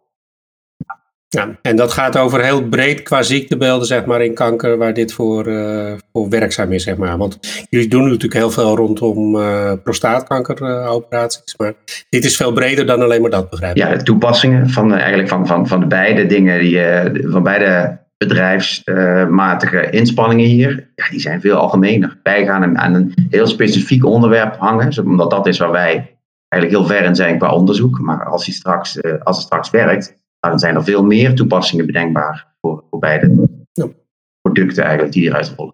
Ja, 1.33 1.49
en 1.61 1.75
dat 1.75 1.91
gaat 1.93 2.17
over 2.17 2.43
heel 2.43 2.67
breed 2.67 3.03
qua 3.03 3.21
ziektebeelden, 3.23 3.87
zeg 3.87 4.05
maar, 4.05 4.21
in 4.23 4.33
kanker, 4.33 4.77
waar 4.77 4.93
dit 4.93 5.13
voor, 5.13 5.47
eh, 5.47 5.93
voor 6.13 6.29
werkzaam 6.29 6.71
is, 6.71 6.83
zeg 6.83 6.97
maar. 6.97 7.17
Want 7.17 7.39
jullie 7.69 7.87
doen 7.87 8.03
natuurlijk 8.03 8.33
heel 8.33 8.51
veel 8.51 8.75
rondom 8.75 9.35
eh 9.39 9.71
prostaatkankeroperaties, 9.83 11.55
maar 11.57 11.73
dit 12.09 12.25
is 12.25 12.35
veel 12.37 12.51
breder 12.53 12.85
dan 12.85 13.01
alleen 13.01 13.21
maar 13.21 13.29
dat, 13.29 13.49
begrijp 13.49 13.75
ik. 13.75 13.83
Ja, 13.83 13.95
de 13.95 14.03
toepassingen 14.03 14.69
van, 14.69 14.87
de- 14.87 14.95
eigenlijk 14.95 15.29
van, 15.29 15.47
van, 15.47 15.67
van 15.67 15.79
de 15.79 15.87
beide 15.87 16.25
dingen, 16.25 16.59
die, 16.59 16.79
eh, 16.81 17.31
van 17.31 17.43
beide 17.43 18.01
bedrijfsmatige 18.17 19.89
inspanningen 19.89 20.45
hier, 20.45 20.91
ja, 20.95 21.09
die 21.09 21.19
zijn 21.19 21.41
veel 21.41 21.55
algemener. 21.55 22.19
Wij 22.23 22.45
gaan 22.45 22.77
aan- 22.77 22.93
een 22.93 23.13
heel 23.29 23.47
specifiek 23.47 24.05
onderwerp 24.05 24.55
hangen, 24.59 25.03
omdat 25.05 25.29
dat 25.31 25.47
is 25.47 25.57
waar 25.57 25.71
wij 25.71 26.17
eigenlijk 26.49 26.81
heel 26.83 26.97
ver 26.97 27.05
in 27.07 27.15
zijn 27.15 27.37
qua 27.37 27.51
onderzoek. 27.53 27.99
Maar 27.99 28.25
als, 28.25 28.45
die 28.45 28.53
straks, 28.53 28.99
eh, 28.99 29.13
als 29.23 29.37
het 29.37 29.45
straks 29.45 29.69
werkt, 29.69 30.21
dan 30.50 30.59
zijn 30.59 30.75
er 30.75 30.83
veel 30.83 31.03
meer 31.03 31.35
toepassingen 31.35 31.85
bedenkbaar 31.85 32.55
voor, 32.62 32.83
voor 32.89 33.00
beide 33.00 33.47
Ja. 33.73 33.88
producten 34.41 34.83
eigenlijk 34.83 35.13
die 35.13 35.21
hieruit 35.21 35.53
rollen. 35.57 35.73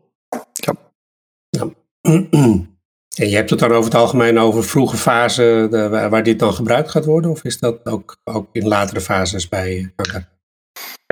En 3.19 3.29
je 3.29 3.35
hebt 3.35 3.49
het 3.49 3.59
dan 3.59 3.71
over 3.71 3.83
het 3.83 3.99
algemeen 3.99 4.39
over 4.39 4.63
vroege 4.63 4.97
fase 4.97 5.67
waar 5.91 6.23
dit 6.23 6.39
dan 6.39 6.53
gebruikt 6.53 6.89
gaat 6.89 7.05
worden? 7.05 7.31
Of 7.31 7.43
is 7.43 7.59
dat 7.59 7.85
ook, 7.85 8.17
ook 8.23 8.49
in 8.51 8.67
latere 8.67 9.01
fases 9.01 9.49
bij 9.49 9.91
kanker? 9.95 10.27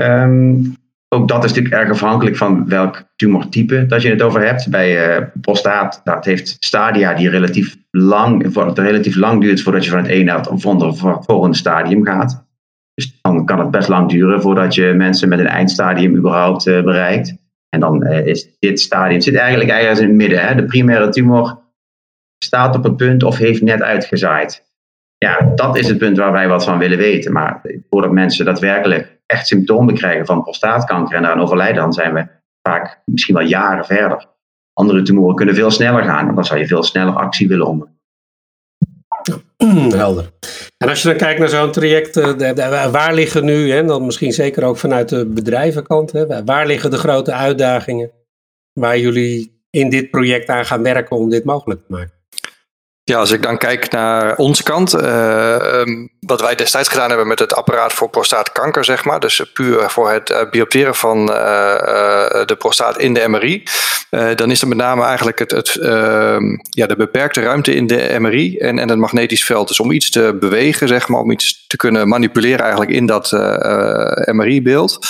Um, 0.01 0.75
ook 1.09 1.27
dat 1.27 1.43
is 1.43 1.49
natuurlijk 1.49 1.75
erg 1.75 1.89
afhankelijk 1.89 2.37
van 2.37 2.67
welk 2.67 3.03
tumortype 3.15 3.85
dat 3.85 4.01
je 4.01 4.09
het 4.09 4.21
over 4.21 4.45
hebt. 4.45 4.69
Bij 4.69 5.17
uh, 5.17 5.25
prostaat, 5.41 6.01
dat 6.03 6.25
heeft 6.25 6.57
stadia 6.59 7.13
die 7.13 7.29
relatief 7.29 7.75
lang, 7.91 8.55
relatief 8.75 9.15
lang 9.15 9.41
duurt 9.41 9.61
voordat 9.61 9.83
je 9.83 9.89
van 9.89 9.99
het 9.99 10.07
ene 10.07 10.23
naar 10.23 10.39
het 10.39 10.61
volgende 11.25 11.55
stadium 11.55 12.05
gaat. 12.05 12.46
Dus 12.97 13.19
dan 13.21 13.45
kan 13.45 13.59
het 13.59 13.71
best 13.71 13.87
lang 13.87 14.09
duren 14.09 14.41
voordat 14.41 14.75
je 14.75 14.93
mensen 14.93 15.29
met 15.29 15.39
een 15.39 15.47
eindstadium 15.47 16.15
überhaupt 16.15 16.65
uh, 16.65 16.83
bereikt. 16.83 17.35
En 17.69 17.79
dan 17.79 18.07
uh, 18.07 18.25
is 18.25 18.57
dit 18.59 18.79
stadium, 18.79 19.21
zit 19.21 19.35
eigenlijk 19.35 19.69
ergens 19.69 19.99
in 19.99 20.07
het 20.07 20.15
midden. 20.15 20.47
Hè? 20.47 20.55
De 20.55 20.65
primaire 20.65 21.09
tumor 21.09 21.59
staat 22.43 22.75
op 22.75 22.83
het 22.83 22.97
punt 22.97 23.23
of 23.23 23.37
heeft 23.37 23.61
net 23.61 23.81
uitgezaaid. 23.81 24.65
Ja, 25.17 25.51
dat 25.55 25.77
is 25.77 25.87
het 25.87 25.97
punt 25.97 26.17
waar 26.17 26.31
wij 26.31 26.47
wat 26.47 26.63
van 26.63 26.77
willen 26.77 26.97
weten. 26.97 27.33
Maar 27.33 27.61
voordat 27.89 28.11
mensen 28.11 28.45
daadwerkelijk 28.45 29.19
echt 29.25 29.47
symptomen 29.47 29.93
krijgen 29.93 30.25
van 30.25 30.43
prostaatkanker 30.43 31.15
en 31.15 31.21
daaraan 31.21 31.41
overlijden, 31.41 31.81
dan 31.81 31.93
zijn 31.93 32.13
we 32.13 32.27
vaak 32.61 33.01
misschien 33.05 33.35
wel 33.35 33.45
jaren 33.45 33.85
verder. 33.85 34.25
Andere 34.73 35.01
tumoren 35.01 35.35
kunnen 35.35 35.55
veel 35.55 35.71
sneller 35.71 36.03
gaan 36.03 36.27
en 36.27 36.35
dan 36.35 36.45
zou 36.45 36.59
je 36.59 36.67
veel 36.67 36.83
sneller 36.83 37.13
actie 37.13 37.47
willen 37.47 37.67
ondernemen. 37.67 37.96
Helder. 39.96 40.31
En 40.77 40.89
als 40.89 41.01
je 41.01 41.07
dan 41.07 41.17
kijkt 41.17 41.39
naar 41.39 41.50
zo'n 41.50 41.72
traject, 41.72 42.17
eh, 42.17 42.91
waar 42.91 43.13
liggen 43.13 43.46
nu, 43.46 43.72
en 43.72 43.88
dan 43.88 44.05
misschien 44.05 44.34
zeker 44.34 44.63
ook 44.63 44.77
vanuit 44.77 45.10
de 45.10 45.25
bedrijvenkant, 45.25 46.12
waar 46.46 46.67
liggen 46.67 46.91
de 46.91 46.98
grote 46.98 47.31
uitdagingen 47.31 48.12
waar 48.74 48.98
jullie 48.98 49.62
in 49.69 49.89
dit 49.89 50.10
project 50.10 50.50
aan 50.50 50.65
gaan 50.65 50.84
werken 50.84 51.17
om 51.17 51.29
dit 51.29 51.43
mogelijk 51.43 51.79
te 51.79 51.91
maken? 51.91 52.15
Ja, 53.03 53.17
als 53.17 53.31
ik 53.31 53.43
dan 53.43 53.57
kijk 53.57 53.91
naar 53.91 54.36
onze 54.36 54.63
kant, 54.63 54.93
uh, 54.93 55.84
wat 56.19 56.41
wij 56.41 56.55
destijds 56.55 56.89
gedaan 56.89 57.10
hebben 57.10 57.27
met 57.27 57.39
het 57.39 57.53
apparaat 57.53 57.93
voor 57.93 58.10
prostaatkanker, 58.10 58.86
zeg 58.86 59.05
maar, 59.05 59.19
dus 59.19 59.51
puur 59.53 59.89
voor 59.89 60.12
het 60.12 60.29
uh, 60.29 60.50
biopteren 60.50 60.96
van 60.96 61.25
de 61.25 62.55
prostaat 62.57 62.98
in 62.98 63.13
de 63.13 63.27
MRI, 63.27 63.63
dan 64.09 64.51
is 64.51 64.61
er 64.61 64.67
met 64.67 64.77
name 64.77 65.03
eigenlijk 65.03 65.39
het, 65.39 65.51
het 65.51 65.75
ehm, 65.75 66.43
ja, 66.69 66.87
de 66.87 66.95
beperkte 66.95 67.41
ruimte 67.41 67.75
in 67.75 67.87
de 67.87 68.15
MRI 68.19 68.57
en, 68.57 68.79
en 68.79 68.89
het 68.89 68.97
magnetisch 68.97 69.45
veld. 69.45 69.67
Dus 69.67 69.79
om 69.79 69.91
iets 69.91 70.09
te 70.09 70.37
bewegen, 70.39 70.87
zeg 70.87 71.07
maar, 71.07 71.19
om 71.19 71.31
iets 71.31 71.65
te 71.67 71.77
kunnen 71.77 72.07
manipuleren 72.07 72.59
eigenlijk 72.59 72.91
in 72.91 73.05
dat 73.05 73.31
MRI-beeld. 74.31 75.07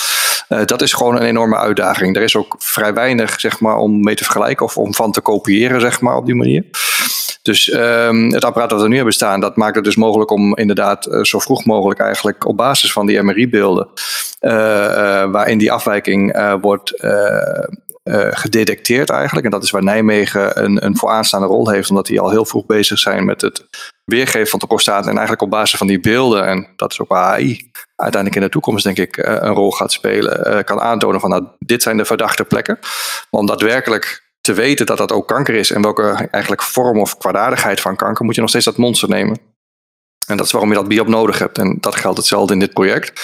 dat 0.64 0.82
is 0.82 0.92
gewoon 0.92 1.16
een 1.16 1.26
enorme 1.26 1.56
uitdaging. 1.56 2.16
Er 2.16 2.22
is 2.22 2.36
ook 2.36 2.54
vrij 2.58 2.94
weinig 2.94 3.40
zeg 3.40 3.60
maar, 3.60 3.76
om 3.76 4.00
mee 4.00 4.14
te 4.14 4.24
vergelijken 4.24 4.66
of 4.66 4.76
om 4.76 4.94
van 4.94 5.12
te 5.12 5.20
kopiëren 5.20 5.80
zeg 5.80 6.00
maar, 6.00 6.16
op 6.16 6.26
die 6.26 6.34
manier. 6.34 6.64
Dus 7.42 7.72
um, 7.72 8.32
het 8.32 8.44
apparaat 8.44 8.70
dat 8.70 8.82
we 8.82 8.88
nu 8.88 8.94
hebben 8.94 9.14
staan, 9.14 9.40
dat 9.40 9.56
maakt 9.56 9.74
het 9.74 9.84
dus 9.84 9.96
mogelijk 9.96 10.30
om 10.30 10.56
inderdaad 10.56 11.18
zo 11.22 11.38
vroeg 11.38 11.64
mogelijk 11.64 12.00
eigenlijk 12.00 12.46
op 12.46 12.56
basis 12.56 12.92
van 12.92 13.06
die 13.06 13.22
MRI-beelden, 13.22 13.88
waarin 15.30 15.58
die 15.58 15.72
afwijking 15.72 16.56
wordt 16.60 16.92
gedetecteerd 18.30 19.10
eigenlijk. 19.10 19.44
En 19.44 19.50
dat 19.50 19.62
is 19.62 19.70
waar 19.70 19.82
Nijmegen 19.82 20.64
een, 20.64 20.84
een 20.84 20.96
vooraanstaande 20.96 21.46
rol 21.46 21.70
heeft, 21.70 21.90
omdat 21.90 22.06
die 22.06 22.20
al 22.20 22.30
heel 22.30 22.44
vroeg 22.44 22.66
bezig 22.66 22.98
zijn 22.98 23.24
met 23.24 23.40
het 23.40 23.66
weergeven 24.04 24.48
van 24.48 24.58
de 24.58 24.66
prostaat. 24.66 25.02
En 25.02 25.10
eigenlijk 25.10 25.42
op 25.42 25.50
basis 25.50 25.78
van 25.78 25.86
die 25.86 26.00
beelden, 26.00 26.46
en 26.46 26.68
dat 26.76 26.92
is 26.92 27.00
ook 27.00 27.08
waar 27.08 27.24
AI 27.24 27.70
uiteindelijk 27.96 28.40
in 28.40 28.46
de 28.46 28.52
toekomst 28.52 28.84
denk 28.84 28.98
ik 28.98 29.16
een 29.16 29.54
rol 29.54 29.70
gaat 29.70 29.92
spelen, 29.92 30.64
kan 30.64 30.80
aantonen 30.80 31.20
van 31.20 31.30
nou, 31.30 31.46
dit 31.58 31.82
zijn 31.82 31.96
de 31.96 32.04
verdachte 32.04 32.44
plekken. 32.44 32.78
Maar 33.30 33.40
om 33.40 33.46
daadwerkelijk 33.46 34.26
te 34.40 34.52
weten 34.52 34.86
dat 34.86 34.98
dat 34.98 35.12
ook 35.12 35.28
kanker 35.28 35.54
is 35.54 35.70
en 35.70 35.82
welke 35.82 36.28
eigenlijk 36.30 36.62
vorm 36.62 37.00
of 37.00 37.16
kwaadaardigheid 37.16 37.80
van 37.80 37.96
kanker, 37.96 38.24
moet 38.24 38.34
je 38.34 38.40
nog 38.40 38.50
steeds 38.50 38.64
dat 38.64 38.76
monster 38.76 39.08
nemen. 39.08 39.38
En 40.28 40.36
dat 40.36 40.46
is 40.46 40.52
waarom 40.52 40.70
je 40.70 40.76
dat 40.76 40.88
biop 40.88 41.08
nodig 41.08 41.38
hebt. 41.38 41.58
En 41.58 41.76
dat 41.80 41.94
geldt 41.94 42.18
hetzelfde 42.18 42.52
in 42.52 42.58
dit 42.58 42.72
project. 42.72 43.20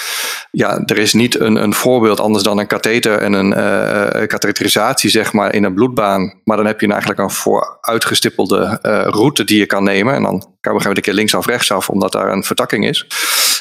Ja, 0.51 0.81
er 0.85 0.97
is 0.97 1.13
niet 1.13 1.39
een, 1.39 1.55
een 1.55 1.73
voorbeeld 1.73 2.19
anders 2.19 2.43
dan 2.43 2.57
een 2.57 2.67
katheter 2.67 3.17
en 3.17 3.33
een 3.33 3.49
uh, 3.49 4.27
katheterisatie, 4.27 5.09
zeg 5.09 5.33
maar, 5.33 5.53
in 5.53 5.63
een 5.63 5.73
bloedbaan. 5.73 6.41
Maar 6.43 6.57
dan 6.57 6.65
heb 6.65 6.81
je 6.81 6.87
eigenlijk 6.87 7.19
een 7.19 7.31
vooruitgestippelde 7.31 8.79
uh, 8.81 9.03
route 9.09 9.43
die 9.43 9.59
je 9.59 9.65
kan 9.65 9.83
nemen. 9.83 10.13
En 10.13 10.23
dan 10.23 10.55
kan 10.61 10.77
we 10.77 10.87
een 10.87 11.01
keer 11.01 11.13
linksaf, 11.13 11.45
rechtsaf, 11.45 11.89
omdat 11.89 12.11
daar 12.11 12.31
een 12.31 12.43
vertakking 12.43 12.87
is. 12.87 13.07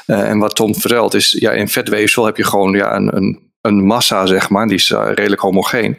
En 0.07 0.39
wat 0.39 0.55
Tom 0.55 0.75
vertelt 0.75 1.15
is, 1.15 1.37
ja, 1.39 1.51
in 1.51 1.69
vetweefsel 1.69 2.25
heb 2.25 2.37
je 2.37 2.45
gewoon 2.45 2.73
ja, 2.73 2.95
een, 2.95 3.17
een 3.17 3.53
een 3.65 3.85
massa, 3.85 4.27
zeg 4.27 4.51
maar, 4.51 4.67
die 4.67 4.77
is 4.77 4.91
uh, 4.91 5.09
redelijk 5.15 5.41
homogeen. 5.41 5.99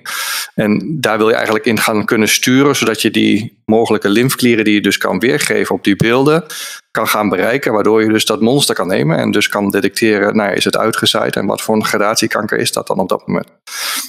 En 0.56 0.98
daar 1.00 1.18
wil 1.18 1.28
je 1.28 1.36
eigenlijk 1.36 1.66
in 1.66 1.80
gaan 1.80 2.06
kunnen 2.06 2.28
sturen, 2.28 2.76
zodat 2.76 3.02
je 3.02 3.12
die 3.12 3.62
mogelijke 3.66 4.10
lymfklieren 4.10 4.64
die 4.64 4.74
je 4.74 4.82
dus 4.82 4.98
kan 4.98 5.20
weergeven 5.20 5.76
op 5.76 5.84
die 5.84 5.96
beelden, 5.96 6.46
kan 6.92 7.08
gaan 7.08 7.30
bereiken, 7.30 7.74
waardoor 7.74 8.04
je 8.04 8.10
dus 8.10 8.26
dat 8.26 8.42
monster 8.42 8.76
kan 8.76 8.88
nemen 8.88 9.18
en 9.18 9.32
dus 9.32 9.48
kan 9.48 9.70
detecteren, 9.70 10.36
nou, 10.36 10.54
is 10.54 10.64
het 10.64 10.78
uitgezaaid 10.78 11.36
en 11.36 11.46
wat 11.46 11.62
voor 11.62 11.76
een 11.76 11.86
gradatiekanker 11.86 12.58
is 12.58 12.72
dat 12.72 12.88
dan 12.88 13.00
op 13.00 13.10
dat 13.10 13.28
moment. 13.28 13.48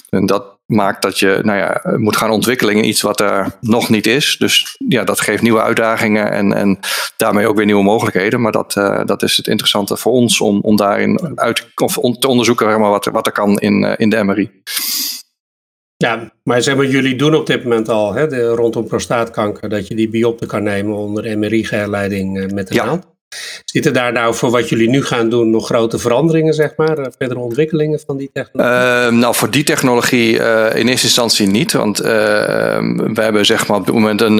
En 0.09 0.25
dat 0.25 0.56
maakt 0.67 1.01
dat 1.01 1.19
je 1.19 1.39
nou 1.43 1.57
ja, 1.57 1.81
moet 1.97 2.17
gaan 2.17 2.29
ontwikkelen 2.29 2.75
in 2.75 2.87
iets 2.87 3.01
wat 3.01 3.19
er 3.19 3.57
nog 3.61 3.89
niet 3.89 4.07
is. 4.07 4.35
Dus 4.39 4.77
ja, 4.87 5.03
dat 5.03 5.21
geeft 5.21 5.41
nieuwe 5.41 5.61
uitdagingen 5.61 6.31
en, 6.31 6.53
en 6.53 6.79
daarmee 7.17 7.47
ook 7.47 7.55
weer 7.55 7.65
nieuwe 7.65 7.83
mogelijkheden. 7.83 8.41
Maar 8.41 8.51
dat, 8.51 8.75
uh, 8.75 9.05
dat 9.05 9.23
is 9.23 9.37
het 9.37 9.47
interessante 9.47 9.97
voor 9.97 10.11
ons 10.11 10.41
om, 10.41 10.59
om 10.61 10.75
daarin 10.75 11.37
uit, 11.39 11.67
of 11.75 11.97
on, 11.97 12.19
te 12.19 12.27
onderzoeken 12.27 12.69
zeg 12.69 12.77
maar, 12.77 12.89
wat, 12.89 13.05
wat 13.05 13.25
er 13.25 13.31
kan 13.31 13.57
in, 13.57 13.83
uh, 13.83 13.93
in 13.97 14.09
de 14.09 14.23
MRI. 14.23 14.51
Ja, 15.97 16.31
maar 16.43 16.61
zeg 16.61 16.75
maar, 16.75 16.85
jullie 16.85 17.15
doen 17.15 17.35
op 17.35 17.45
dit 17.45 17.63
moment 17.63 17.89
al 17.89 18.13
hè, 18.13 18.27
de, 18.27 18.47
rondom 18.47 18.87
prostaatkanker 18.87 19.69
dat 19.69 19.87
je 19.87 19.95
die 19.95 20.09
biopte 20.09 20.45
kan 20.45 20.63
nemen 20.63 20.95
onder 20.95 21.37
MRI-geleiding 21.37 22.37
uh, 22.37 22.47
met 22.47 22.67
de 22.67 22.75
naald. 22.75 23.16
Zitten 23.77 23.95
daar 23.95 24.11
nou 24.11 24.35
voor 24.35 24.49
wat 24.49 24.69
jullie 24.69 24.89
nu 24.89 25.03
gaan 25.03 25.29
doen 25.29 25.49
nog 25.49 25.65
grote 25.65 25.99
veranderingen, 25.99 26.53
zeg 26.53 26.73
maar? 26.75 26.97
Eh, 26.97 27.11
verdere 27.17 27.39
ontwikkelingen 27.39 27.99
van 28.05 28.17
die 28.17 28.29
technologie? 28.33 29.07
Uh, 29.07 29.19
nou, 29.19 29.35
voor 29.35 29.51
die 29.51 29.63
technologie 29.63 30.33
uh, 30.33 30.75
in 30.75 30.87
eerste 30.87 31.05
instantie 31.05 31.47
niet. 31.47 31.73
Want 31.73 31.97
we 31.97 33.11
hebben 33.13 33.45
zeg 33.45 33.67
maar 33.67 33.77
op 33.77 33.85
dit 33.85 33.93
moment 33.93 34.21
een 34.21 34.37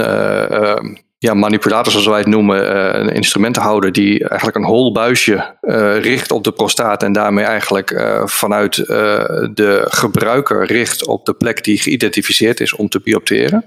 ja, 1.17 1.33
manipulator, 1.33 1.91
zoals 1.91 2.07
wij 2.07 2.19
het 2.19 2.27
noemen, 2.27 2.99
een 2.99 3.09
instrumentenhouder 3.09 3.91
die 3.91 4.27
eigenlijk 4.27 4.57
een 4.57 4.65
hol 4.65 4.91
buisje 4.91 5.55
richt 6.01 6.31
op 6.31 6.43
de 6.43 6.51
prostaat 6.51 7.03
en 7.03 7.11
daarmee 7.11 7.45
eigenlijk 7.45 8.19
vanuit 8.25 8.75
de 8.75 9.83
gebruiker 9.85 10.65
richt 10.65 11.07
op 11.07 11.25
de 11.25 11.33
plek 11.33 11.63
die 11.63 11.79
geïdentificeerd 11.79 12.59
is 12.59 12.75
om 12.75 12.89
te 12.89 12.99
biopteren. 13.03 13.65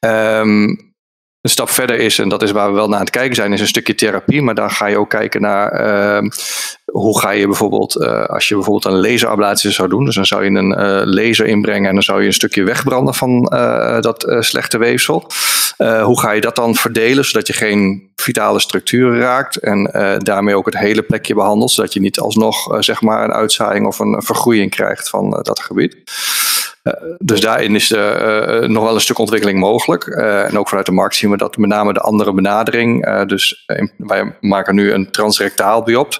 Um, 0.00 0.91
een 1.42 1.50
stap 1.50 1.70
verder 1.70 1.98
is, 1.98 2.18
en 2.18 2.28
dat 2.28 2.42
is 2.42 2.50
waar 2.50 2.68
we 2.68 2.74
wel 2.74 2.88
naar 2.88 2.98
aan 2.98 3.04
het 3.04 3.14
kijken 3.14 3.34
zijn, 3.34 3.52
is 3.52 3.60
een 3.60 3.66
stukje 3.66 3.94
therapie. 3.94 4.42
Maar 4.42 4.54
dan 4.54 4.70
ga 4.70 4.86
je 4.86 4.98
ook 4.98 5.10
kijken 5.10 5.40
naar 5.40 5.86
uh, 6.20 6.30
hoe 6.84 7.20
ga 7.20 7.30
je 7.30 7.46
bijvoorbeeld, 7.46 7.96
uh, 7.96 8.24
als 8.24 8.48
je 8.48 8.54
bijvoorbeeld 8.54 8.94
een 8.94 9.00
laserablatie 9.00 9.70
zou 9.70 9.88
doen. 9.88 10.04
Dus 10.04 10.14
dan 10.14 10.26
zou 10.26 10.44
je 10.44 10.50
een 10.50 10.70
uh, 10.70 11.02
laser 11.04 11.46
inbrengen 11.46 11.88
en 11.88 11.94
dan 11.94 12.02
zou 12.02 12.20
je 12.20 12.26
een 12.26 12.32
stukje 12.32 12.64
wegbranden 12.64 13.14
van 13.14 13.46
eh, 13.46 14.00
dat 14.00 14.36
slechte 14.38 14.78
weefsel. 14.78 15.26
hoe 16.02 16.20
ga 16.20 16.30
je 16.32 16.40
dat 16.40 16.56
dan 16.56 16.74
verdelen, 16.74 17.24
zodat 17.24 17.46
je 17.46 17.52
geen 17.52 18.10
vitale 18.16 18.60
structuren 18.60 19.18
raakt 19.18 19.56
en 19.56 19.90
daarmee 20.22 20.56
ook 20.56 20.66
het 20.66 20.78
hele 20.78 21.02
plekje 21.02 21.34
behandelt, 21.34 21.70
zodat 21.70 21.92
je 21.92 22.00
niet 22.00 22.18
alsnog 22.18 22.84
zeg 22.84 23.00
maar 23.00 23.24
een 23.24 23.32
uitzaaiing 23.32 23.86
of 23.86 23.98
een 23.98 24.22
vergroeiing 24.22 24.70
krijgt 24.70 25.08
van 25.08 25.30
dat 25.30 25.60
gebied. 25.60 25.96
Uh, 26.82 26.92
dus 27.18 27.40
daarin 27.40 27.74
is 27.74 27.90
uh, 27.90 28.58
nog 28.60 28.84
wel 28.84 28.94
een 28.94 29.00
stuk 29.00 29.18
ontwikkeling 29.18 29.58
mogelijk. 29.58 30.06
en 30.06 30.58
ook 30.58 30.68
vanuit 30.68 30.86
de 30.86 30.92
markt 30.92 31.14
zien 31.14 31.30
we 31.30 31.36
dat 31.36 31.56
met 31.56 31.68
name 31.68 31.92
de 31.92 32.00
andere 32.00 32.32
benadering. 32.32 33.24
dus 33.26 33.64
wij 33.96 34.36
maken 34.40 34.74
nu 34.74 34.92
een 34.92 35.10
transrectaal 35.10 35.82
biopt. 35.82 36.18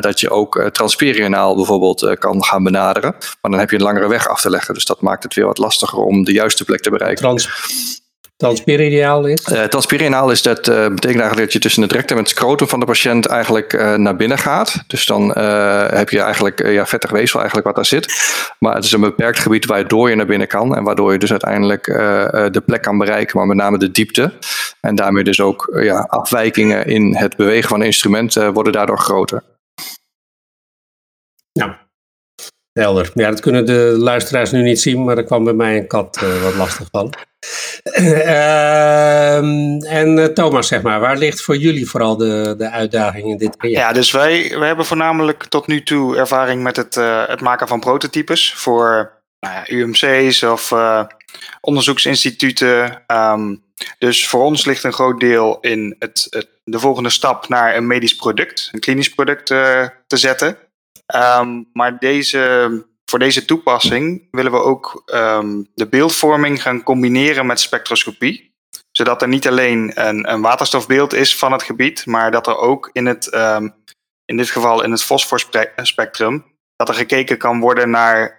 dat 0.00 0.20
je 0.20 0.30
ook 0.30 0.68
transperionaal 0.72 1.56
bijvoorbeeld 1.56 2.16
kan 2.18 2.44
gaan 2.44 2.62
benaderen. 2.62 3.10
Maar 3.10 3.50
dan 3.50 3.58
heb 3.60 3.70
je 3.70 3.76
een 3.76 3.82
langere 3.82 4.08
weg 4.08 4.28
af 4.28 4.40
te 4.40 4.50
leggen. 4.50 4.74
Dus 4.74 4.84
dat 4.84 5.00
maakt 5.00 5.22
het 5.22 5.34
weer 5.34 5.46
wat 5.46 5.58
lastiger 5.58 5.98
om 5.98 6.24
de 6.24 6.32
juiste 6.32 6.64
plek 6.64 6.80
te 6.80 6.90
bereiken. 6.90 7.40
Transperineaal 8.40 9.26
is? 9.26 9.48
Uh, 9.52 9.64
transperineaal 9.64 10.30
is 10.30 10.42
dat, 10.42 10.68
uh, 10.68 10.74
betekent 10.74 11.04
eigenlijk 11.04 11.36
dat 11.36 11.52
je 11.52 11.58
tussen 11.58 11.82
het 11.82 11.92
rectum 11.92 12.16
en 12.16 12.22
het 12.22 12.32
scrotum 12.32 12.68
van 12.68 12.80
de 12.80 12.86
patiënt 12.86 13.26
eigenlijk 13.26 13.72
uh, 13.72 13.94
naar 13.94 14.16
binnen 14.16 14.38
gaat. 14.38 14.82
Dus 14.86 15.06
dan 15.06 15.30
heb 15.90 16.10
je 16.10 16.20
eigenlijk 16.20 16.66
ja, 16.66 16.86
vettig 16.86 17.10
weefsel 17.10 17.38
eigenlijk 17.38 17.66
wat 17.66 17.76
daar 17.76 17.86
zit. 17.86 18.12
Maar 18.58 18.74
het 18.74 18.84
is 18.84 18.92
een 18.92 19.00
beperkt 19.00 19.38
gebied 19.38 19.66
waardoor 19.66 20.10
je 20.10 20.16
naar 20.16 20.26
binnen 20.26 20.48
kan. 20.48 20.76
En 20.76 20.84
waardoor 20.84 21.12
je 21.12 21.18
dus 21.18 21.30
uiteindelijk 21.30 21.84
de 22.52 22.62
plek 22.66 22.82
kan 22.82 22.98
bereiken, 22.98 23.38
maar 23.38 23.46
met 23.46 23.56
name 23.56 23.78
de 23.78 23.90
diepte. 23.90 24.32
En 24.80 24.94
daarmee 24.94 25.24
dus 25.24 25.40
ook 25.40 25.78
ja, 25.82 26.00
afwijkingen 26.00 26.86
in 26.86 27.16
het 27.16 27.36
bewegen 27.36 27.68
van 27.68 27.80
een 27.80 27.86
instrument 27.86 28.34
worden 28.34 28.72
daardoor 28.72 28.98
groter. 28.98 29.42
Ja, 31.52 31.78
helder. 32.72 33.10
Ja, 33.14 33.30
dat 33.30 33.40
kunnen 33.40 33.66
de 33.66 33.94
luisteraars 33.98 34.50
nu 34.50 34.62
niet 34.62 34.80
zien, 34.80 35.04
maar 35.04 35.16
er 35.16 35.24
kwam 35.24 35.44
bij 35.44 35.52
mij 35.52 35.76
een 35.76 35.86
kat 35.86 36.20
wat 36.42 36.54
lastig 36.54 36.88
van. 36.90 37.14
Ehm, 37.82 39.78
en 39.84 40.18
uh, 40.18 40.24
Thomas, 40.24 40.68
zeg 40.68 40.82
maar, 40.82 41.00
waar 41.00 41.16
ligt 41.16 41.42
voor 41.42 41.56
jullie 41.56 41.90
vooral 41.90 42.16
de, 42.16 42.54
de 42.58 42.70
uitdaging 42.70 43.28
in 43.28 43.36
dit 43.36 43.56
project? 43.56 43.80
Ja, 43.80 43.92
dus 43.92 44.10
wij, 44.10 44.54
wij 44.58 44.66
hebben 44.66 44.86
voornamelijk 44.86 45.44
tot 45.44 45.66
nu 45.66 45.82
toe 45.82 46.16
ervaring 46.16 46.62
met 46.62 46.76
het, 46.76 46.96
uh, 46.96 47.26
het 47.26 47.40
maken 47.40 47.68
van 47.68 47.80
prototypes 47.80 48.54
voor 48.54 49.12
nou 49.40 49.54
ja, 49.54 49.64
UMC's 49.66 50.42
of 50.42 50.72
onderzoeksinstituten. 51.60 53.02
Ehm, 53.06 53.56
dus 53.98 54.28
voor 54.28 54.42
ons 54.42 54.64
ligt 54.64 54.84
een 54.84 54.92
groot 54.92 55.20
deel 55.20 55.58
in 55.60 55.96
het, 55.98 56.26
het, 56.30 56.48
de 56.64 56.78
volgende 56.78 57.10
stap 57.10 57.48
naar 57.48 57.76
een 57.76 57.86
medisch 57.86 58.16
product, 58.16 58.68
een 58.72 58.80
klinisch 58.80 59.14
product 59.14 59.46
te 59.46 60.16
zetten. 60.16 60.56
Ehm, 61.06 61.62
maar 61.72 61.98
deze, 61.98 62.86
voor 63.04 63.18
deze 63.18 63.44
toepassing 63.44 64.28
willen 64.30 64.52
we 64.52 64.62
ook 64.62 65.02
ehm, 65.06 65.62
de 65.74 65.88
beeldvorming 65.88 66.62
gaan 66.62 66.82
combineren 66.82 67.46
met 67.46 67.60
spectroscopie. 67.60 68.48
Zodat 68.90 69.22
er 69.22 69.28
niet 69.28 69.48
alleen 69.48 69.92
een, 69.94 70.32
een, 70.32 70.40
waterstofbeeld 70.40 71.14
is 71.14 71.36
van 71.36 71.52
het 71.52 71.62
gebied, 71.62 72.06
maar 72.06 72.30
dat 72.30 72.46
er 72.46 72.56
ook 72.56 72.90
in 72.92 73.06
het, 73.06 73.26
in 74.24 74.36
dit 74.36 74.50
geval 74.50 74.82
in 74.82 74.90
het 74.90 75.04
fosforspectrum, 75.04 76.44
dat 76.76 76.88
er 76.88 76.94
gekeken 76.94 77.38
kan 77.38 77.60
worden 77.60 77.90
naar 77.90 78.34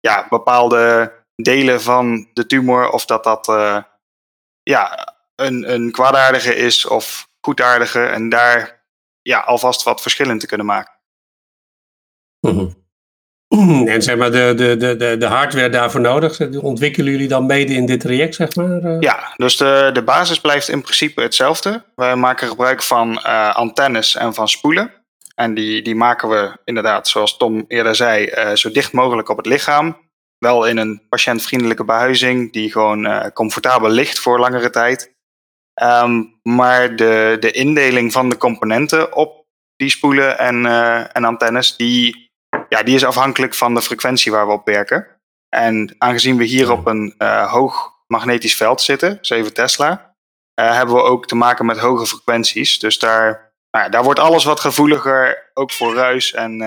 ja, 0.00 0.26
bepaalde 0.28 1.12
delen 1.34 1.82
van 1.82 2.28
de 2.32 2.46
tumor, 2.46 2.90
of 2.90 3.04
dat 3.04 3.24
dat 3.24 3.48
uh, 3.48 3.82
ja, 4.62 5.14
een, 5.34 5.72
een 5.72 5.90
kwaadaardige 5.90 6.54
is 6.54 6.86
of 6.86 7.28
goedaardige, 7.40 8.04
en 8.04 8.28
daar 8.28 8.84
ja, 9.22 9.40
alvast 9.40 9.82
wat 9.82 10.02
verschillen 10.02 10.38
te 10.38 10.46
kunnen 10.46 10.66
maken. 10.66 10.91
Mhm. 12.46 12.66
En 13.92 14.02
zeg 14.02 14.16
maar, 14.16 14.30
de, 14.30 14.52
de, 14.56 14.96
de, 14.96 15.16
de 15.18 15.26
hardware 15.26 15.68
daarvoor 15.68 16.00
nodig, 16.00 16.40
ontwikkelen 16.60 17.12
jullie 17.12 17.28
dan 17.28 17.46
mede 17.46 17.74
in 17.74 17.86
dit 17.86 18.00
traject, 18.00 18.34
zeg 18.34 18.54
maar? 18.54 18.82
Eh? 18.82 18.96
Ja, 19.00 19.32
dus 19.36 19.56
de, 19.56 19.90
de 19.92 20.02
basis 20.02 20.40
blijft 20.40 20.68
in 20.68 20.82
principe 20.82 21.22
hetzelfde. 21.22 21.84
Wij 21.94 22.16
maken 22.16 22.48
gebruik 22.48 22.82
van 22.82 23.10
uh, 23.10 23.54
antennes 23.54 24.16
en 24.16 24.34
van 24.34 24.48
spoelen. 24.48 24.90
En 25.34 25.54
die, 25.54 25.82
die 25.82 25.94
maken 25.94 26.28
we 26.28 26.56
inderdaad, 26.64 27.08
zoals 27.08 27.36
Tom 27.36 27.64
eerder 27.68 27.96
zei, 27.96 28.26
uh, 28.26 28.54
zo 28.54 28.70
dicht 28.70 28.92
mogelijk 28.92 29.28
op 29.28 29.36
het 29.36 29.46
lichaam 29.46 29.96
wel 30.38 30.66
in 30.66 30.76
een 30.76 31.02
patiëntvriendelijke 31.08 31.84
behuizing 31.84 32.52
die 32.52 32.72
gewoon 32.72 33.06
uh, 33.06 33.26
comfortabel 33.34 33.90
ligt 33.90 34.18
voor 34.18 34.38
langere 34.38 34.70
tijd. 34.70 35.14
Um, 35.82 36.40
maar 36.42 36.96
de, 36.96 37.36
de 37.40 37.50
indeling 37.50 38.12
van 38.12 38.28
de 38.28 38.36
componenten 38.36 39.16
op 39.16 39.46
die 39.76 39.90
spoelen 39.90 40.38
en, 40.38 40.64
uh, 40.64 41.16
en 41.16 41.24
antennes, 41.24 41.76
die, 41.76 42.31
ja, 42.72 42.82
die 42.82 42.94
is 42.94 43.04
afhankelijk 43.04 43.54
van 43.54 43.74
de 43.74 43.82
frequentie 43.82 44.32
waar 44.32 44.46
we 44.46 44.52
op 44.52 44.66
werken. 44.66 45.06
En 45.48 45.94
aangezien 45.98 46.36
we 46.36 46.44
hier 46.44 46.70
op 46.70 46.86
een 46.86 47.14
uh, 47.18 47.52
hoog 47.52 47.90
magnetisch 48.06 48.56
veld 48.56 48.80
zitten, 48.80 49.18
7 49.20 49.54
Tesla, 49.54 50.14
hebben 50.54 50.94
we 50.94 51.02
ook 51.02 51.26
te 51.26 51.34
maken 51.34 51.66
met 51.66 51.78
hoge 51.78 52.06
frequenties. 52.06 52.78
Dus 52.78 52.98
daar, 52.98 53.52
nou, 53.70 53.90
daar 53.90 54.02
wordt 54.02 54.20
alles 54.20 54.44
wat 54.44 54.60
gevoeliger, 54.60 55.50
ook 55.54 55.72
voor 55.72 55.94
ruis 55.94 56.32
en 56.32 56.62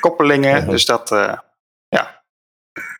koppelingen. 0.00 0.68
Dus 0.68 0.84
dat, 0.84 1.08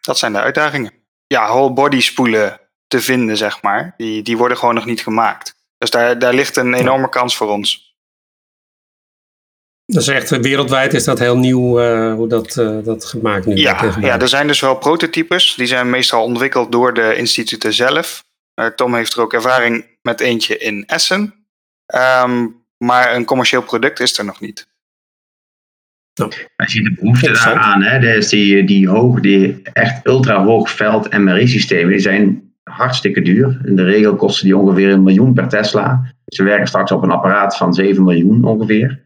dat 0.00 0.18
zijn 0.18 0.32
de 0.32 0.40
uitdagingen. 0.40 0.92
Ja, 1.26 1.46
whole 1.46 1.72
body 1.72 2.00
spoelen 2.00 2.60
te 2.86 3.00
vinden, 3.00 3.36
zeg 3.36 3.62
maar, 3.62 3.94
die, 3.96 4.22
die 4.22 4.36
worden 4.36 4.58
gewoon 4.58 4.74
nog 4.74 4.84
niet 4.84 5.02
gemaakt. 5.02 5.54
Dus 5.78 5.90
daar, 5.90 6.18
daar 6.18 6.34
ligt 6.34 6.56
een 6.56 6.74
enorme 6.74 7.08
kans 7.08 7.36
voor 7.36 7.48
ons. 7.48 7.95
Dat 9.86 10.02
is 10.02 10.08
echt 10.08 10.40
wereldwijd 10.40 10.94
is 10.94 11.04
dat 11.04 11.18
heel 11.18 11.38
nieuw 11.38 11.80
uh, 11.80 12.14
hoe 12.14 12.28
dat, 12.28 12.56
uh, 12.56 12.84
dat 12.84 13.04
gemaakt 13.04 13.46
nu 13.46 13.56
ja, 13.56 13.94
Ja, 14.00 14.20
er 14.20 14.28
zijn 14.28 14.46
dus 14.46 14.60
wel 14.60 14.76
prototypes. 14.76 15.54
Die 15.54 15.66
zijn 15.66 15.90
meestal 15.90 16.22
ontwikkeld 16.22 16.72
door 16.72 16.94
de 16.94 17.16
instituten 17.16 17.72
zelf. 17.72 18.24
Uh, 18.60 18.66
Tom 18.66 18.94
heeft 18.94 19.12
er 19.12 19.20
ook 19.20 19.32
ervaring 19.32 19.86
met 20.02 20.20
eentje 20.20 20.58
in 20.58 20.86
Essen. 20.86 21.34
Um, 22.22 22.64
maar 22.78 23.14
een 23.14 23.24
commercieel 23.24 23.62
product 23.62 24.00
is 24.00 24.18
er 24.18 24.24
nog 24.24 24.40
niet. 24.40 24.68
Als 26.56 26.72
je 26.72 26.82
de 26.82 26.94
behoefte 27.00 27.32
daaraan, 27.32 27.82
hè, 27.82 27.98
dus 28.00 28.28
die, 28.28 28.64
die, 28.64 28.88
hoog, 28.88 29.20
die 29.20 29.60
echt 29.62 30.06
ultra 30.06 30.44
hoog 30.44 30.70
veld 30.70 31.18
MRI-systemen, 31.18 31.90
die 31.90 31.98
zijn 31.98 32.52
hartstikke 32.62 33.22
duur. 33.22 33.60
In 33.64 33.76
de 33.76 33.84
regel 33.84 34.16
kosten 34.16 34.44
die 34.44 34.56
ongeveer 34.56 34.90
een 34.90 35.02
miljoen 35.02 35.34
per 35.34 35.48
Tesla. 35.48 36.14
Ze 36.26 36.42
werken 36.42 36.66
straks 36.66 36.90
op 36.90 37.02
een 37.02 37.10
apparaat 37.10 37.56
van 37.56 37.74
7 37.74 38.04
miljoen 38.04 38.44
ongeveer. 38.44 39.05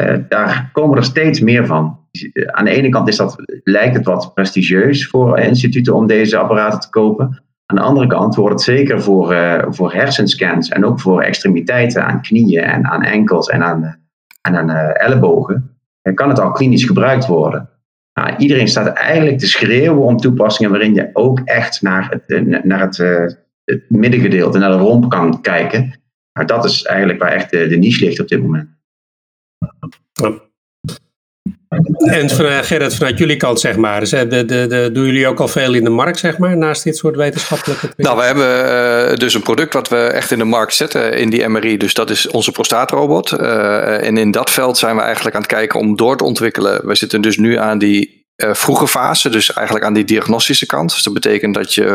Uh, 0.00 0.16
daar 0.28 0.70
komen 0.72 0.96
er 0.96 1.04
steeds 1.04 1.40
meer 1.40 1.66
van. 1.66 1.98
Aan 2.46 2.64
de 2.64 2.70
ene 2.70 2.88
kant 2.88 3.08
is 3.08 3.16
dat, 3.16 3.36
lijkt 3.62 3.96
het 3.96 4.04
wat 4.04 4.34
prestigieus 4.34 5.06
voor 5.06 5.38
instituten 5.38 5.94
om 5.94 6.06
deze 6.06 6.36
apparaten 6.36 6.80
te 6.80 6.90
kopen. 6.90 7.42
Aan 7.66 7.76
de 7.76 7.82
andere 7.82 8.06
kant 8.06 8.34
wordt 8.34 8.54
het 8.54 8.62
zeker 8.62 9.02
voor, 9.02 9.36
voor 9.68 9.92
hersenscans 9.92 10.68
en 10.68 10.84
ook 10.84 11.00
voor 11.00 11.22
extremiteiten 11.22 12.06
aan 12.06 12.22
knieën 12.22 12.62
en 12.62 12.86
aan 12.86 13.02
enkels 13.02 13.48
en 13.48 13.62
aan, 13.62 13.98
en 14.40 14.56
aan 14.56 14.70
ellebogen 14.70 15.74
kan 16.12 16.28
het 16.28 16.40
al 16.40 16.50
klinisch 16.50 16.84
gebruikt 16.84 17.26
worden. 17.26 17.68
Nou, 18.14 18.36
iedereen 18.36 18.68
staat 18.68 18.86
eigenlijk 18.86 19.38
te 19.38 19.46
schreeuwen 19.46 20.02
om 20.02 20.16
toepassingen 20.16 20.70
waarin 20.70 20.94
je 20.94 21.10
ook 21.12 21.40
echt 21.44 21.82
naar 21.82 22.10
het, 22.10 22.22
eh, 22.26 22.62
naar 22.62 22.80
het, 22.80 22.96
het 23.64 23.84
middengedeelte, 23.88 24.58
naar 24.58 24.70
de 24.70 24.76
romp 24.76 25.10
kan 25.10 25.40
kijken. 25.40 26.00
Maar 26.32 26.46
dat 26.46 26.64
is 26.64 26.82
eigenlijk 26.82 27.18
waar 27.18 27.32
echt 27.32 27.50
de 27.50 27.76
niche 27.76 28.04
ligt 28.04 28.20
op 28.20 28.28
dit 28.28 28.42
moment. 28.42 28.68
En 32.04 32.30
vanuit, 32.30 32.66
Gerrit, 32.66 32.94
vanuit 32.94 33.18
jullie 33.18 33.36
kant, 33.36 33.60
zeg 33.60 33.76
maar, 33.76 34.00
de, 34.00 34.26
de, 34.26 34.44
de, 34.44 34.90
doen 34.92 35.04
jullie 35.04 35.26
ook 35.26 35.40
al 35.40 35.48
veel 35.48 35.74
in 35.74 35.84
de 35.84 35.90
markt, 35.90 36.18
zeg 36.18 36.38
maar, 36.38 36.56
naast 36.56 36.84
dit 36.84 36.96
soort 36.96 37.16
wetenschappelijke 37.16 37.92
Nou, 37.96 38.16
we 38.16 38.22
hebben 38.22 39.10
uh, 39.10 39.16
dus 39.16 39.34
een 39.34 39.42
product 39.42 39.74
wat 39.74 39.88
we 39.88 39.96
echt 39.96 40.30
in 40.30 40.38
de 40.38 40.44
markt 40.44 40.74
zetten 40.74 41.12
in 41.12 41.30
die 41.30 41.48
MRI. 41.48 41.76
Dus 41.76 41.94
dat 41.94 42.10
is 42.10 42.28
onze 42.28 42.52
prostaatrobot. 42.52 43.32
Uh, 43.32 44.06
en 44.06 44.16
in 44.16 44.30
dat 44.30 44.50
veld 44.50 44.78
zijn 44.78 44.96
we 44.96 45.02
eigenlijk 45.02 45.34
aan 45.34 45.42
het 45.42 45.50
kijken 45.50 45.80
om 45.80 45.96
door 45.96 46.16
te 46.16 46.24
ontwikkelen. 46.24 46.86
We 46.86 46.94
zitten 46.94 47.20
dus 47.20 47.36
nu 47.36 47.56
aan 47.58 47.78
die 47.78 48.23
vroege 48.36 48.86
fase, 48.86 49.28
dus 49.28 49.52
eigenlijk 49.52 49.86
aan 49.86 49.94
die 49.94 50.04
diagnostische 50.04 50.66
kant. 50.66 50.90
Dus 50.92 51.02
dat 51.02 51.12
betekent 51.12 51.54
dat 51.54 51.74
je 51.74 51.86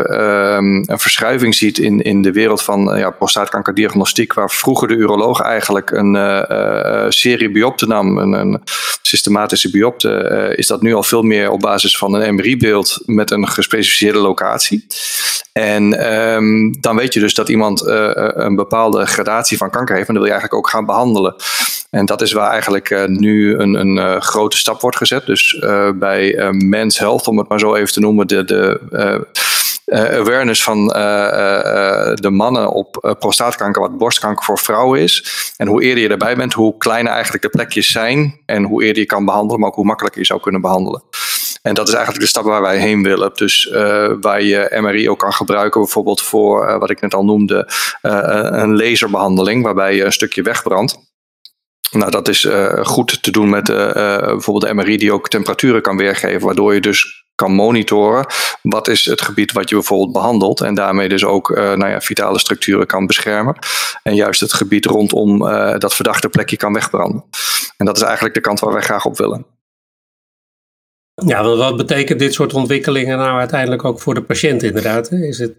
um, 0.57 0.83
een 0.87 0.99
verschuiving 0.99 1.55
ziet 1.55 1.77
in, 1.77 2.01
in 2.01 2.21
de 2.21 2.31
wereld 2.31 2.61
van 2.61 2.93
uh, 2.93 2.99
ja, 2.99 3.09
prostaatkankerdiagnostiek, 3.09 4.33
waar 4.33 4.51
vroeger 4.51 4.87
de 4.87 4.93
uroloog 4.93 5.41
eigenlijk 5.41 5.91
een 5.91 6.15
uh, 6.15 7.05
serie 7.09 7.51
biopten 7.51 7.87
nam, 7.87 8.17
een 8.17 8.63
systematische 9.09 9.69
biopte, 9.69 10.53
is 10.55 10.67
dat 10.67 10.81
nu 10.81 10.93
al 10.93 11.03
veel 11.03 11.21
meer 11.21 11.51
op 11.51 11.59
basis 11.59 11.97
van 11.97 12.13
een 12.13 12.35
MRI-beeld 12.35 13.01
met 13.05 13.31
een 13.31 13.47
gespecificeerde 13.47 14.19
locatie. 14.19 14.85
En 15.51 16.13
um, 16.13 16.81
dan 16.81 16.95
weet 16.95 17.13
je 17.13 17.19
dus 17.19 17.33
dat 17.33 17.49
iemand 17.49 17.81
een 17.85 18.55
bepaalde 18.55 19.05
gradatie 19.05 19.57
van 19.57 19.69
kanker 19.69 19.95
heeft 19.95 20.07
en 20.07 20.13
dat 20.13 20.23
wil 20.23 20.33
je 20.33 20.39
eigenlijk 20.39 20.65
ook 20.65 20.73
gaan 20.73 20.85
behandelen. 20.85 21.35
En 21.89 22.05
dat 22.05 22.21
is 22.21 22.31
waar 22.31 22.51
eigenlijk 22.51 23.07
nu 23.07 23.57
een, 23.57 23.73
een 23.73 24.21
grote 24.21 24.57
stap 24.57 24.81
wordt 24.81 24.97
gezet. 24.97 25.25
Dus 25.25 25.59
bij 25.95 26.35
eh, 26.35 26.49
Men's 26.49 26.99
Health, 26.99 27.27
om 27.27 27.37
het 27.37 27.47
maar 27.47 27.59
zo 27.59 27.75
even 27.75 27.93
te 27.93 27.99
noemen, 27.99 28.27
de, 28.27 28.43
de 28.43 29.27
awareness 29.91 30.63
van 30.63 30.87
de 30.87 32.29
mannen 32.29 32.71
op 32.71 33.15
prostaatkanker, 33.19 33.81
wat 33.81 33.97
borstkanker 33.97 34.45
voor 34.45 34.59
vrouwen 34.59 34.99
is. 34.99 35.51
En 35.57 35.67
hoe 35.67 35.83
eerder 35.83 36.03
je 36.03 36.09
erbij 36.09 36.35
bent, 36.35 36.53
hoe 36.53 36.77
kleiner 36.77 37.11
eigenlijk 37.11 37.43
de 37.43 37.49
plekjes 37.49 37.91
zijn 37.91 38.41
en 38.45 38.63
hoe 38.63 38.83
eerder 38.83 39.01
je 39.01 39.07
kan 39.07 39.25
behandelen, 39.25 39.59
maar 39.59 39.69
ook 39.69 39.75
hoe 39.75 39.85
makkelijker 39.85 40.21
je 40.21 40.27
zou 40.27 40.39
kunnen 40.39 40.61
behandelen. 40.61 41.03
En 41.61 41.73
dat 41.73 41.87
is 41.87 41.93
eigenlijk 41.93 42.23
de 42.23 42.29
stap 42.29 42.43
waar 42.43 42.61
wij 42.61 42.77
heen 42.77 43.03
willen. 43.03 43.31
Dus 43.33 43.69
waar 44.21 44.41
je 44.41 44.77
MRI 44.81 45.09
ook 45.09 45.19
kan 45.19 45.33
gebruiken, 45.33 45.81
bijvoorbeeld 45.81 46.21
voor 46.21 46.79
wat 46.79 46.89
ik 46.89 47.01
net 47.01 47.13
al 47.13 47.25
noemde, 47.25 47.69
een 48.01 48.75
laserbehandeling, 48.75 49.63
waarbij 49.63 49.95
je 49.95 50.03
een 50.03 50.11
stukje 50.11 50.41
wegbrandt. 50.41 51.07
Nou, 51.91 52.11
dat 52.11 52.27
is 52.27 52.47
goed 52.81 53.23
te 53.23 53.31
doen 53.31 53.49
met 53.49 53.65
bijvoorbeeld 53.65 54.67
de 54.67 54.73
MRI 54.73 54.97
die 54.97 55.13
ook 55.13 55.29
temperaturen 55.29 55.81
kan 55.81 55.97
weergeven, 55.97 56.45
waardoor 56.45 56.73
je 56.73 56.81
dus 56.81 57.18
kan 57.39 57.51
monitoren 57.51 58.25
wat 58.61 58.87
is 58.87 59.05
het 59.05 59.21
gebied 59.21 59.51
wat 59.51 59.69
je 59.69 59.75
bijvoorbeeld 59.75 60.11
behandelt 60.11 60.61
en 60.61 60.73
daarmee 60.73 61.09
dus 61.09 61.25
ook 61.25 61.49
nou 61.55 61.87
ja, 61.87 62.01
vitale 62.01 62.39
structuren 62.39 62.87
kan 62.87 63.05
beschermen 63.05 63.55
en 64.03 64.15
juist 64.15 64.39
het 64.39 64.53
gebied 64.53 64.85
rondom 64.85 65.39
dat 65.79 65.93
verdachte 65.93 66.29
plekje 66.29 66.57
kan 66.57 66.73
wegbranden. 66.73 67.23
En 67.77 67.85
dat 67.85 67.95
is 67.97 68.03
eigenlijk 68.03 68.35
de 68.35 68.41
kant 68.41 68.59
waar 68.59 68.73
wij 68.73 68.81
graag 68.81 69.05
op 69.05 69.17
willen. 69.17 69.45
Ja, 71.25 71.43
wat 71.43 71.77
betekent 71.77 72.19
dit 72.19 72.33
soort 72.33 72.53
ontwikkelingen 72.53 73.17
nou 73.17 73.39
uiteindelijk 73.39 73.85
ook 73.85 73.99
voor 73.99 74.13
de 74.13 74.23
patiënt 74.23 74.63
inderdaad? 74.63 75.11
Is 75.11 75.39
het, 75.39 75.53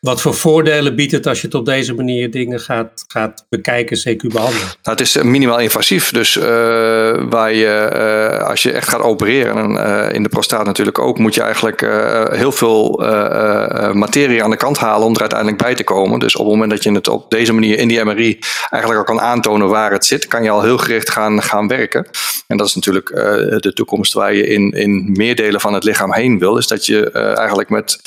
wat 0.00 0.20
voor 0.20 0.34
voordelen 0.34 0.96
biedt 0.96 1.12
het 1.12 1.26
als 1.26 1.40
je 1.40 1.46
het 1.46 1.56
op 1.56 1.64
deze 1.64 1.94
manier 1.94 2.30
dingen 2.30 2.60
gaat, 2.60 3.04
gaat 3.08 3.46
bekijken, 3.48 3.98
CQ 3.98 4.26
behandelen? 4.26 4.66
Nou, 4.66 4.76
het 4.82 5.00
is 5.00 5.16
minimaal 5.22 5.58
invasief, 5.58 6.10
dus 6.10 6.36
uh, 6.36 6.42
waar 7.28 7.52
je, 7.52 7.90
uh, 8.38 8.48
als 8.48 8.62
je 8.62 8.72
echt 8.72 8.88
gaat 8.88 9.00
opereren, 9.00 9.76
en 9.76 10.14
in 10.14 10.22
de 10.22 10.28
prostaat 10.28 10.64
natuurlijk 10.64 10.98
ook, 10.98 11.18
moet 11.18 11.34
je 11.34 11.42
eigenlijk 11.42 11.80
heel 12.36 12.52
veel 12.52 13.02
materie 13.92 14.44
aan 14.44 14.50
de 14.50 14.56
kant 14.56 14.78
halen 14.78 15.06
om 15.06 15.14
er 15.14 15.20
uiteindelijk 15.20 15.62
bij 15.62 15.74
te 15.74 15.84
komen. 15.84 16.18
Dus 16.18 16.36
op 16.36 16.44
het 16.44 16.52
moment 16.52 16.70
dat 16.70 16.82
je 16.82 16.92
het 16.92 17.08
op 17.08 17.30
deze 17.30 17.52
manier 17.52 17.78
in 17.78 17.88
die 17.88 18.04
MRI 18.04 18.38
eigenlijk 18.70 19.08
al 19.08 19.14
kan 19.16 19.24
aantonen 19.24 19.68
waar 19.68 19.92
het 19.92 20.04
zit, 20.04 20.26
kan 20.26 20.42
je 20.42 20.50
al 20.50 20.62
heel 20.62 20.78
gericht 20.78 21.10
gaan, 21.10 21.42
gaan 21.42 21.68
werken. 21.68 22.08
En 22.46 22.56
dat 22.56 22.66
is 22.66 22.74
natuurlijk 22.74 23.08
de 23.62 23.72
toekomst 23.74 24.12
waar 24.12 24.34
je 24.34 24.46
in 24.46 24.70
in, 24.72 25.12
meer 25.12 25.36
delen 25.36 25.60
van 25.60 25.74
het 25.74 25.84
lichaam 25.84 26.12
heen 26.12 26.38
wil, 26.38 26.56
is 26.56 26.66
dat 26.66 26.86
je 26.86 27.10
eigenlijk 27.10 27.68
met 27.68 27.98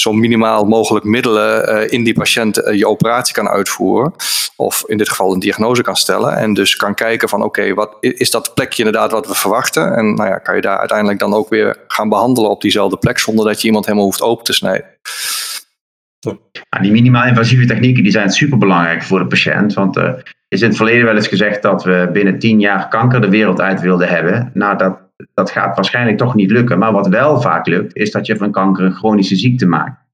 zo 0.00 0.12
minimaal 0.12 0.64
mogelijk 0.64 1.04
middelen 1.04 1.90
in 1.90 2.04
die 2.04 2.14
patiënt 2.14 2.54
je 2.54 2.88
operatie 2.88 3.34
kan 3.34 3.48
uitvoeren. 3.48 4.12
Of 4.56 4.84
in 4.86 4.96
dit 4.96 5.08
geval 5.08 5.32
een 5.32 5.38
diagnose 5.38 5.82
kan 5.82 5.96
stellen. 5.96 6.36
En 6.36 6.54
dus 6.54 6.76
kan 6.76 6.94
kijken 6.94 7.28
van 7.28 7.42
oké, 7.42 7.74
wat 7.74 7.96
is 8.00 8.30
dat 8.30 8.54
plekje 8.54 8.84
inderdaad 8.84 9.10
wat 9.10 9.26
we 9.26 9.34
verwachten? 9.34 9.96
En 9.96 10.14
nou 10.14 10.28
ja, 10.28 10.38
kan 10.38 10.54
je 10.54 10.60
daar 10.60 10.78
uiteindelijk 10.78 11.18
dan 11.18 11.34
ook 11.34 11.48
weer 11.48 11.76
gaan 11.86 12.08
behandelen 12.08 12.50
op 12.50 12.60
diezelfde 12.60 12.96
plek 12.96 13.18
zonder 13.18 13.44
dat 13.44 13.60
je 13.60 13.66
iemand 13.66 13.84
helemaal 13.84 14.06
hoeft 14.06 14.22
open 14.22 14.44
te 14.44 14.52
snijden. 14.52 14.86
die 16.80 16.92
minimaal 16.92 17.26
invasieve 17.26 17.66
technieken 17.66 18.02
die 18.02 18.12
zijn 18.12 18.30
super 18.30 18.58
belangrijk 18.58 19.02
voor 19.02 19.18
de 19.18 19.26
patiënt. 19.26 19.74
Want 19.74 19.96
uh, 19.96 20.12
is 20.48 20.60
in 20.60 20.68
het 20.68 20.76
verleden 20.76 21.04
wel 21.04 21.16
eens 21.16 21.28
gezegd 21.28 21.62
dat 21.62 21.84
we 21.84 22.10
binnen 22.12 22.38
tien 22.38 22.60
jaar 22.60 22.88
kanker 22.88 23.20
de 23.20 23.28
wereld 23.28 23.60
uit 23.60 23.80
wilden 23.80 24.08
hebben. 24.08 24.50
Nou, 24.54 24.78
dat, 24.78 24.98
dat 25.34 25.50
gaat 25.50 25.74
waarschijnlijk 25.76 26.18
toch 26.18 26.34
niet 26.34 26.50
lukken. 26.50 26.78
Maar 26.78 26.92
wat 26.92 27.08
wel 27.08 27.40
vaak 27.40 27.66
lukt, 27.66 27.96
is 27.96 28.10
dat 28.10 28.26
je 28.26 28.36
van 28.36 28.50
kanker 28.50 28.84
een 28.84 28.92
chronische 28.92 29.36
ziekte 29.36 29.66
maakt. 29.66 30.06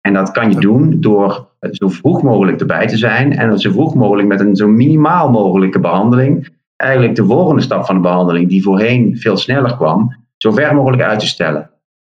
En 0.00 0.12
dat 0.12 0.30
kan 0.30 0.52
je 0.52 0.60
doen 0.60 1.00
door 1.00 1.48
zo 1.70 1.88
vroeg 1.88 2.22
mogelijk 2.22 2.60
erbij 2.60 2.86
te 2.86 2.96
zijn 2.96 3.32
en 3.32 3.58
zo 3.58 3.70
vroeg 3.70 3.94
mogelijk 3.94 4.28
met 4.28 4.40
een 4.40 4.56
zo 4.56 4.68
minimaal 4.68 5.30
mogelijke 5.30 5.80
behandeling 5.80 6.54
eigenlijk 6.76 7.14
de 7.14 7.24
volgende 7.24 7.62
stap 7.62 7.86
van 7.86 7.94
de 7.94 8.00
behandeling, 8.00 8.48
die 8.48 8.62
voorheen 8.62 9.16
veel 9.18 9.36
sneller 9.36 9.76
kwam, 9.76 10.16
zo 10.36 10.52
ver 10.52 10.74
mogelijk 10.74 11.02
uit 11.02 11.18
te 11.18 11.26
stellen. 11.26 11.70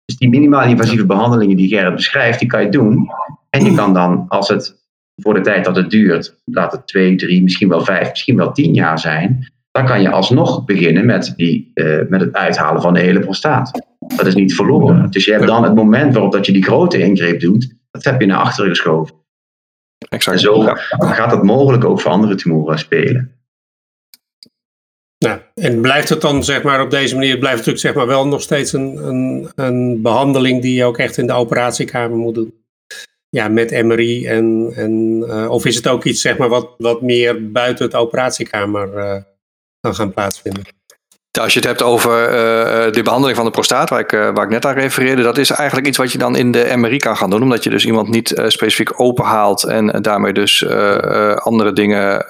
Dus 0.04 0.16
die 0.16 0.28
minimaal 0.28 0.64
invasieve 0.64 1.06
behandelingen 1.06 1.56
die 1.56 1.68
Gerrit 1.68 1.94
beschrijft, 1.94 2.38
die 2.38 2.48
kan 2.48 2.62
je 2.62 2.68
doen. 2.68 3.10
En 3.50 3.64
je 3.64 3.74
kan 3.74 3.94
dan, 3.94 4.24
als 4.28 4.48
het 4.48 4.78
voor 5.16 5.34
de 5.34 5.40
tijd 5.40 5.64
dat 5.64 5.76
het 5.76 5.90
duurt, 5.90 6.36
laat 6.44 6.72
het 6.72 6.86
twee, 6.86 7.16
drie, 7.16 7.42
misschien 7.42 7.68
wel 7.68 7.84
vijf, 7.84 8.10
misschien 8.10 8.36
wel 8.36 8.52
tien 8.52 8.74
jaar 8.74 8.98
zijn, 8.98 9.52
dan 9.70 9.86
kan 9.86 10.02
je 10.02 10.10
alsnog 10.10 10.64
beginnen 10.64 11.06
met, 11.06 11.32
die, 11.36 11.70
uh, 11.74 12.08
met 12.08 12.20
het 12.20 12.32
uithalen 12.32 12.82
van 12.82 12.94
de 12.94 13.00
hele 13.00 13.20
prostaat. 13.20 13.86
Dat 14.16 14.26
is 14.26 14.34
niet 14.34 14.54
verloren. 14.54 15.10
Dus 15.10 15.24
je 15.24 15.32
hebt 15.32 15.46
dan 15.46 15.64
het 15.64 15.74
moment 15.74 16.12
waarop 16.12 16.32
dat 16.32 16.46
je 16.46 16.52
die 16.52 16.64
grote 16.64 16.98
ingreep 16.98 17.40
doet, 17.40 17.74
dat 17.90 18.04
heb 18.04 18.20
je 18.20 18.26
naar 18.26 18.38
achteren 18.38 18.70
geschoven. 18.70 19.14
Exact. 20.08 20.36
En 20.36 20.42
zo 20.42 20.62
gaat 20.98 21.30
dat 21.30 21.42
mogelijk 21.42 21.84
ook 21.84 22.00
voor 22.00 22.10
andere 22.10 22.34
tumoren 22.34 22.78
spelen. 22.78 23.34
Nou, 25.18 25.40
en 25.54 25.80
blijft 25.80 26.08
het 26.08 26.20
dan 26.20 26.44
zeg 26.44 26.62
maar 26.62 26.82
op 26.82 26.90
deze 26.90 27.14
manier, 27.14 27.38
blijft 27.38 27.58
het 27.58 27.66
natuurlijk 27.66 27.84
zeg 27.84 27.94
maar 27.94 28.16
wel 28.16 28.26
nog 28.26 28.42
steeds 28.42 28.72
een, 28.72 28.96
een, 28.96 29.50
een 29.54 30.02
behandeling 30.02 30.62
die 30.62 30.74
je 30.74 30.84
ook 30.84 30.98
echt 30.98 31.16
in 31.16 31.26
de 31.26 31.32
operatiekamer 31.32 32.16
moet 32.16 32.34
doen? 32.34 32.54
Ja, 33.28 33.48
met 33.48 33.82
MRI 33.82 34.26
en, 34.26 34.72
en 34.74 35.24
uh, 35.26 35.50
of 35.50 35.66
is 35.66 35.76
het 35.76 35.88
ook 35.88 36.04
iets 36.04 36.20
zeg 36.20 36.38
maar 36.38 36.48
wat, 36.48 36.74
wat 36.78 37.02
meer 37.02 37.50
buiten 37.50 37.84
het 37.84 37.94
operatiekamer 37.94 38.96
uh, 38.96 39.22
kan 39.80 39.94
gaan 39.94 40.12
plaatsvinden? 40.12 40.64
Als 41.40 41.52
je 41.52 41.58
het 41.58 41.68
hebt 41.68 41.82
over 41.82 42.28
uh, 42.28 42.92
de 42.92 43.02
behandeling 43.02 43.36
van 43.36 43.46
de 43.46 43.50
prostaat, 43.50 43.90
waar 43.90 44.00
ik, 44.00 44.12
uh, 44.12 44.20
waar 44.34 44.44
ik 44.44 44.50
net 44.50 44.66
aan 44.66 44.74
refereerde, 44.74 45.22
dat 45.22 45.38
is 45.38 45.50
eigenlijk 45.50 45.88
iets 45.88 45.96
wat 45.96 46.12
je 46.12 46.18
dan 46.18 46.36
in 46.36 46.52
de 46.52 46.72
MRI 46.76 46.96
kan 46.96 47.16
gaan 47.16 47.30
doen, 47.30 47.42
omdat 47.42 47.64
je 47.64 47.70
dus 47.70 47.84
iemand 47.84 48.08
niet 48.08 48.42
specifiek 48.46 49.00
openhaalt 49.00 49.64
en 49.64 49.86
daarmee 50.02 50.32
dus 50.32 50.66
andere 51.36 51.72
dingen, 51.72 52.24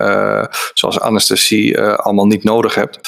zoals 0.74 1.00
anesthesie, 1.00 1.80
allemaal 1.80 2.26
niet 2.26 2.44
nodig 2.44 2.74
hebt. 2.74 2.98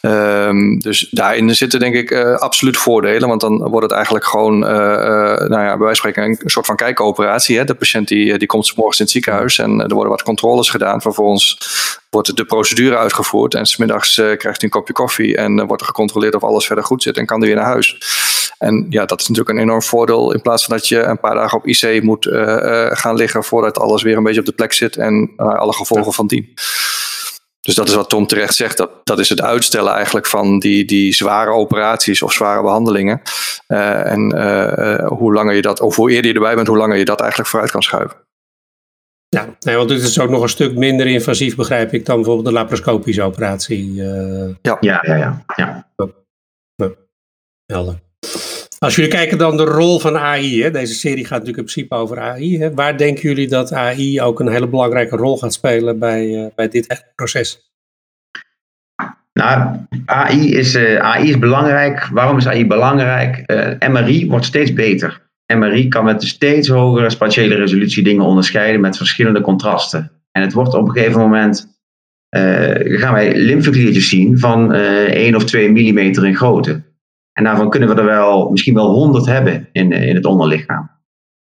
Um, 0.00 0.78
dus 0.78 1.08
daarin 1.10 1.54
zitten 1.54 1.80
denk 1.80 1.94
ik 1.94 2.12
absoluut 2.38 2.76
voordelen, 2.76 3.28
want 3.28 3.40
dan 3.40 3.58
wordt 3.58 3.86
het 3.86 3.92
eigenlijk 3.92 4.24
gewoon, 4.24 4.58
nou 4.58 5.50
ja, 5.50 5.76
bij 5.76 5.78
wijze 5.78 6.00
van 6.00 6.10
spreken, 6.10 6.24
een 6.24 6.50
soort 6.50 6.66
van 6.66 6.76
kijkoperatie. 6.76 7.58
Hè? 7.58 7.64
De 7.64 7.74
patiënt 7.74 8.08
die, 8.08 8.38
die 8.38 8.48
komt 8.48 8.76
morgens 8.76 8.98
in 8.98 9.04
het 9.04 9.12
ziekenhuis 9.12 9.58
en 9.58 9.80
er 9.80 9.94
worden 9.94 10.10
wat 10.10 10.22
controles 10.22 10.70
gedaan. 10.70 11.00
Vervolgens 11.00 11.58
wordt 12.10 12.36
de 12.36 12.44
procedure 12.44 12.96
uitgevoerd 12.96 13.54
en 13.54 13.66
smiddags 13.66 14.14
krijgt 14.14 14.42
hij 14.42 14.54
een 14.60 14.68
kopje 14.68 14.92
koffie 14.92 15.36
en 15.36 15.66
wordt 15.66 15.82
er 15.82 15.88
gecontroleerd 15.88 16.34
of 16.34 16.44
alles 16.44 16.66
verder 16.66 16.84
goed 16.84 17.02
zit 17.02 17.16
en 17.16 17.26
kan 17.26 17.38
hij 17.38 17.48
weer 17.48 17.56
naar 17.56 17.66
huis. 17.66 17.98
En 18.58 18.86
ja, 18.88 19.04
dat 19.04 19.20
is 19.20 19.28
natuurlijk 19.28 19.56
een 19.56 19.62
enorm 19.62 19.82
voordeel 19.82 20.32
in 20.32 20.40
plaats 20.40 20.64
van 20.64 20.76
dat 20.76 20.88
je 20.88 21.02
een 21.02 21.20
paar 21.20 21.34
dagen 21.34 21.58
op 21.58 21.66
IC 21.66 22.02
moet 22.02 22.26
uh, 22.26 22.86
gaan 22.90 23.16
liggen 23.16 23.44
voordat 23.44 23.78
alles 23.78 24.02
weer 24.02 24.16
een 24.16 24.22
beetje 24.22 24.40
op 24.40 24.46
de 24.46 24.52
plek 24.52 24.72
zit 24.72 24.96
en 24.96 25.32
alle 25.36 25.72
gevolgen 25.72 26.12
van 26.12 26.26
dien. 26.26 26.54
Dus 27.70 27.78
dat 27.78 27.88
is 27.88 27.94
wat 27.94 28.08
Tom 28.08 28.26
terecht 28.26 28.54
zegt. 28.54 28.76
Dat, 28.76 28.90
dat 29.04 29.18
is 29.18 29.28
het 29.28 29.40
uitstellen 29.40 29.92
eigenlijk 29.92 30.26
van 30.26 30.58
die, 30.58 30.84
die 30.84 31.14
zware 31.14 31.50
operaties 31.50 32.22
of 32.22 32.32
zware 32.32 32.62
behandelingen. 32.62 33.22
Uh, 33.68 34.12
en 34.12 34.34
uh, 34.36 35.08
hoe 35.08 35.32
langer 35.32 35.54
je 35.54 35.62
dat, 35.62 35.80
of 35.80 35.96
hoe 35.96 36.10
eerder 36.10 36.30
je 36.30 36.36
erbij 36.36 36.54
bent, 36.54 36.66
hoe 36.66 36.76
langer 36.76 36.96
je 36.96 37.04
dat 37.04 37.20
eigenlijk 37.20 37.50
vooruit 37.50 37.70
kan 37.70 37.82
schuiven. 37.82 38.16
Ja, 39.28 39.56
nee, 39.60 39.76
want 39.76 39.88
dit 39.88 40.02
is 40.02 40.20
ook 40.20 40.30
nog 40.30 40.42
een 40.42 40.48
stuk 40.48 40.76
minder 40.76 41.06
invasief, 41.06 41.56
begrijp 41.56 41.92
ik, 41.92 42.06
dan 42.06 42.16
bijvoorbeeld 42.16 42.46
de 42.46 42.52
laparoscopische 42.52 43.22
operatie. 43.22 43.92
Uh... 43.92 44.54
Ja, 44.62 44.76
ja, 44.80 45.00
ja. 45.02 45.14
ja, 45.16 45.44
ja. 45.56 45.88
Helder. 47.66 48.00
Als 48.84 48.94
jullie 48.94 49.10
kijken 49.10 49.38
dan 49.38 49.56
de 49.56 49.64
rol 49.64 49.98
van 49.98 50.16
AI, 50.16 50.62
hè, 50.62 50.70
deze 50.70 50.94
serie 50.94 51.24
gaat 51.24 51.38
natuurlijk 51.38 51.58
in 51.58 51.64
principe 51.64 51.94
over 51.94 52.20
AI. 52.20 52.58
Hè, 52.58 52.74
waar 52.74 52.96
denken 52.96 53.22
jullie 53.22 53.48
dat 53.48 53.72
AI 53.72 54.20
ook 54.20 54.40
een 54.40 54.48
hele 54.48 54.68
belangrijke 54.68 55.16
rol 55.16 55.38
gaat 55.38 55.52
spelen 55.52 55.98
bij, 55.98 56.26
uh, 56.26 56.46
bij 56.54 56.68
dit 56.68 57.04
proces? 57.14 57.70
Nou, 59.32 59.76
AI 60.04 60.54
is, 60.54 60.74
uh, 60.74 60.96
AI 60.96 61.28
is 61.28 61.38
belangrijk. 61.38 62.08
Waarom 62.12 62.36
is 62.36 62.46
AI 62.46 62.66
belangrijk? 62.66 63.44
MRI 63.88 64.28
wordt 64.28 64.44
steeds 64.44 64.72
beter. 64.72 65.30
MRI 65.54 65.88
kan 65.88 66.04
met 66.04 66.22
steeds 66.22 66.68
hogere 66.68 67.10
spatiële 67.10 67.54
resolutie 67.54 68.02
dingen 68.02 68.24
onderscheiden 68.24 68.80
met 68.80 68.96
verschillende 68.96 69.40
contrasten. 69.40 70.10
En 70.32 70.42
het 70.42 70.52
wordt 70.52 70.74
op 70.74 70.88
een 70.88 70.94
gegeven 70.94 71.20
moment, 71.20 71.78
gaan 72.98 73.12
wij 73.12 73.36
lymfekliertjes 73.36 74.08
zien 74.08 74.38
van 74.38 74.74
uh, 74.74 75.04
eh, 75.04 75.12
1 75.12 75.34
of 75.34 75.44
2 75.44 75.70
millimeter 75.72 76.26
in 76.26 76.36
grootte. 76.36 76.88
En 77.40 77.46
daarvan 77.46 77.70
kunnen 77.70 77.88
we 77.88 77.94
er 77.94 78.04
wel, 78.04 78.50
misschien 78.50 78.74
wel 78.74 78.90
100 78.90 79.26
hebben 79.26 79.68
in, 79.72 79.92
in 79.92 80.14
het 80.14 80.24
onderlichaam. 80.24 80.90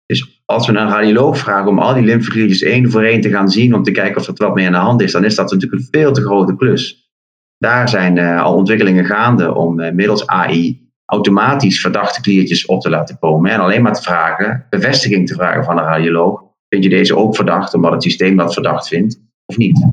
Dus 0.06 0.42
als 0.46 0.68
we 0.68 0.78
een 0.78 0.90
radioloog 0.90 1.38
vragen 1.38 1.68
om 1.68 1.80
al 1.80 1.94
die 1.94 2.04
lymfekliertjes 2.04 2.62
één 2.62 2.92
voor 2.92 3.04
één 3.04 3.22
te 3.22 3.30
gaan 3.30 3.50
zien, 3.50 3.76
om 3.76 3.84
te 3.84 3.92
kijken 3.92 4.22
of 4.22 4.28
er 4.28 4.34
wat 4.36 4.56
meer 4.56 4.66
aan 4.66 4.72
de 4.72 4.78
hand 4.78 5.02
is, 5.02 5.12
dan 5.12 5.24
is 5.24 5.36
dat 5.36 5.52
natuurlijk 5.52 5.82
een 5.82 5.88
veel 5.92 6.12
te 6.12 6.22
grote 6.22 6.56
klus. 6.56 7.12
Daar 7.58 7.90
zijn 7.90 8.16
uh, 8.16 8.44
al 8.44 8.56
ontwikkelingen 8.56 9.06
gaande 9.06 9.56
om 9.56 9.76
middels 9.96 10.28
AI 10.28 10.92
automatisch 11.06 11.82
verdachte 11.82 12.22
kliertjes 12.22 12.66
op 12.66 12.82
te 12.82 12.90
laten 12.90 13.20
komen. 13.20 13.52
En 13.52 13.60
alleen 13.60 13.82
maar 13.82 13.94
te 13.94 14.02
vragen, 14.02 14.66
bevestiging 14.70 15.28
te 15.28 15.34
vragen 15.34 15.64
van 15.64 15.78
een 15.78 15.84
radioloog. 15.84 16.44
Vind 16.68 16.84
je 16.84 16.90
deze 16.90 17.16
ook 17.16 17.36
verdacht 17.36 17.74
omdat 17.74 17.92
het 17.92 18.04
systeem 18.04 18.38
dat 18.38 18.54
verdacht 18.54 18.88
vindt 18.88 19.22
of 19.46 19.58
niet? 19.58 19.88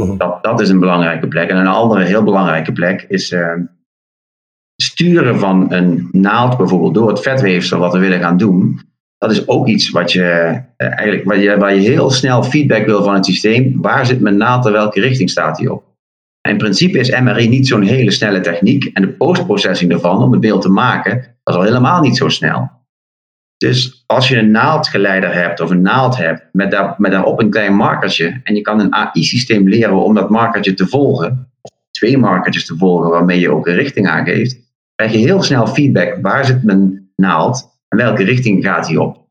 Mhm. 0.00 0.16
Dat, 0.16 0.42
dat 0.42 0.60
is 0.60 0.68
een 0.68 0.80
belangrijke 0.80 1.28
plek. 1.28 1.48
En 1.48 1.56
een 1.56 1.66
andere 1.66 2.04
heel 2.04 2.24
belangrijke 2.24 2.72
plek 2.72 3.04
is 3.08 3.30
uh, 3.32 3.52
sturen 4.98 5.38
van 5.38 5.72
een 5.72 6.08
naald 6.12 6.56
bijvoorbeeld 6.56 6.94
door 6.94 7.08
het 7.08 7.20
vetweefsel 7.20 7.78
wat 7.78 7.92
we 7.92 7.98
willen 7.98 8.20
gaan 8.20 8.36
doen. 8.36 8.80
Dat 9.18 9.30
is 9.30 9.48
ook 9.48 9.66
iets 9.66 9.90
wat 9.90 10.12
je, 10.12 10.20
uh, 10.22 10.62
eigenlijk, 10.76 11.24
waar, 11.24 11.38
je, 11.38 11.56
waar 11.56 11.74
je 11.74 11.80
heel 11.80 12.10
snel 12.10 12.42
feedback 12.42 12.86
wil 12.86 13.02
van 13.02 13.14
het 13.14 13.26
systeem. 13.26 13.80
Waar 13.80 14.06
zit 14.06 14.20
mijn 14.20 14.36
naald 14.36 14.66
en 14.66 14.72
welke 14.72 15.00
richting 15.00 15.30
staat 15.30 15.56
die 15.56 15.72
op? 15.72 15.86
in 16.48 16.56
principe 16.56 16.98
is 16.98 17.20
MRI 17.20 17.48
niet 17.48 17.66
zo'n 17.66 17.82
hele 17.82 18.10
snelle 18.10 18.40
techniek. 18.40 18.84
En 18.84 19.02
de 19.02 19.08
postprocessing 19.08 19.92
ervan, 19.92 20.22
om 20.22 20.32
het 20.32 20.40
beeld 20.40 20.62
te 20.62 20.68
maken, 20.68 21.14
dat 21.42 21.54
is 21.54 21.60
al 21.60 21.66
helemaal 21.66 22.00
niet 22.00 22.16
zo 22.16 22.28
snel. 22.28 22.70
Dus 23.56 24.04
als 24.06 24.28
je 24.28 24.38
een 24.38 24.50
naaldgeleider 24.50 25.34
hebt 25.34 25.60
of 25.60 25.70
een 25.70 25.82
naald 25.82 26.16
hebt 26.16 26.48
met, 26.52 26.70
daar, 26.70 26.94
met 26.98 27.10
daarop 27.10 27.40
een 27.40 27.50
klein 27.50 27.74
markertje 27.74 28.40
en 28.44 28.54
je 28.54 28.60
kan 28.60 28.80
een 28.80 28.94
AI-systeem 28.94 29.68
leren 29.68 30.04
om 30.04 30.14
dat 30.14 30.30
markertje 30.30 30.74
te 30.74 30.86
volgen, 30.86 31.50
of 31.60 31.70
twee 31.90 32.18
markertjes 32.18 32.66
te 32.66 32.76
volgen 32.76 33.10
waarmee 33.10 33.40
je 33.40 33.50
ook 33.50 33.66
een 33.66 33.74
richting 33.74 34.08
aangeeft, 34.08 34.67
krijg 34.98 35.12
je 35.12 35.18
heel 35.18 35.42
snel 35.42 35.66
feedback 35.66 36.18
waar 36.22 36.44
zit 36.44 36.62
mijn 36.62 37.10
naald 37.16 37.80
en 37.88 37.98
welke 37.98 38.24
richting 38.24 38.64
gaat 38.64 38.86
die 38.86 39.00
op. 39.00 39.26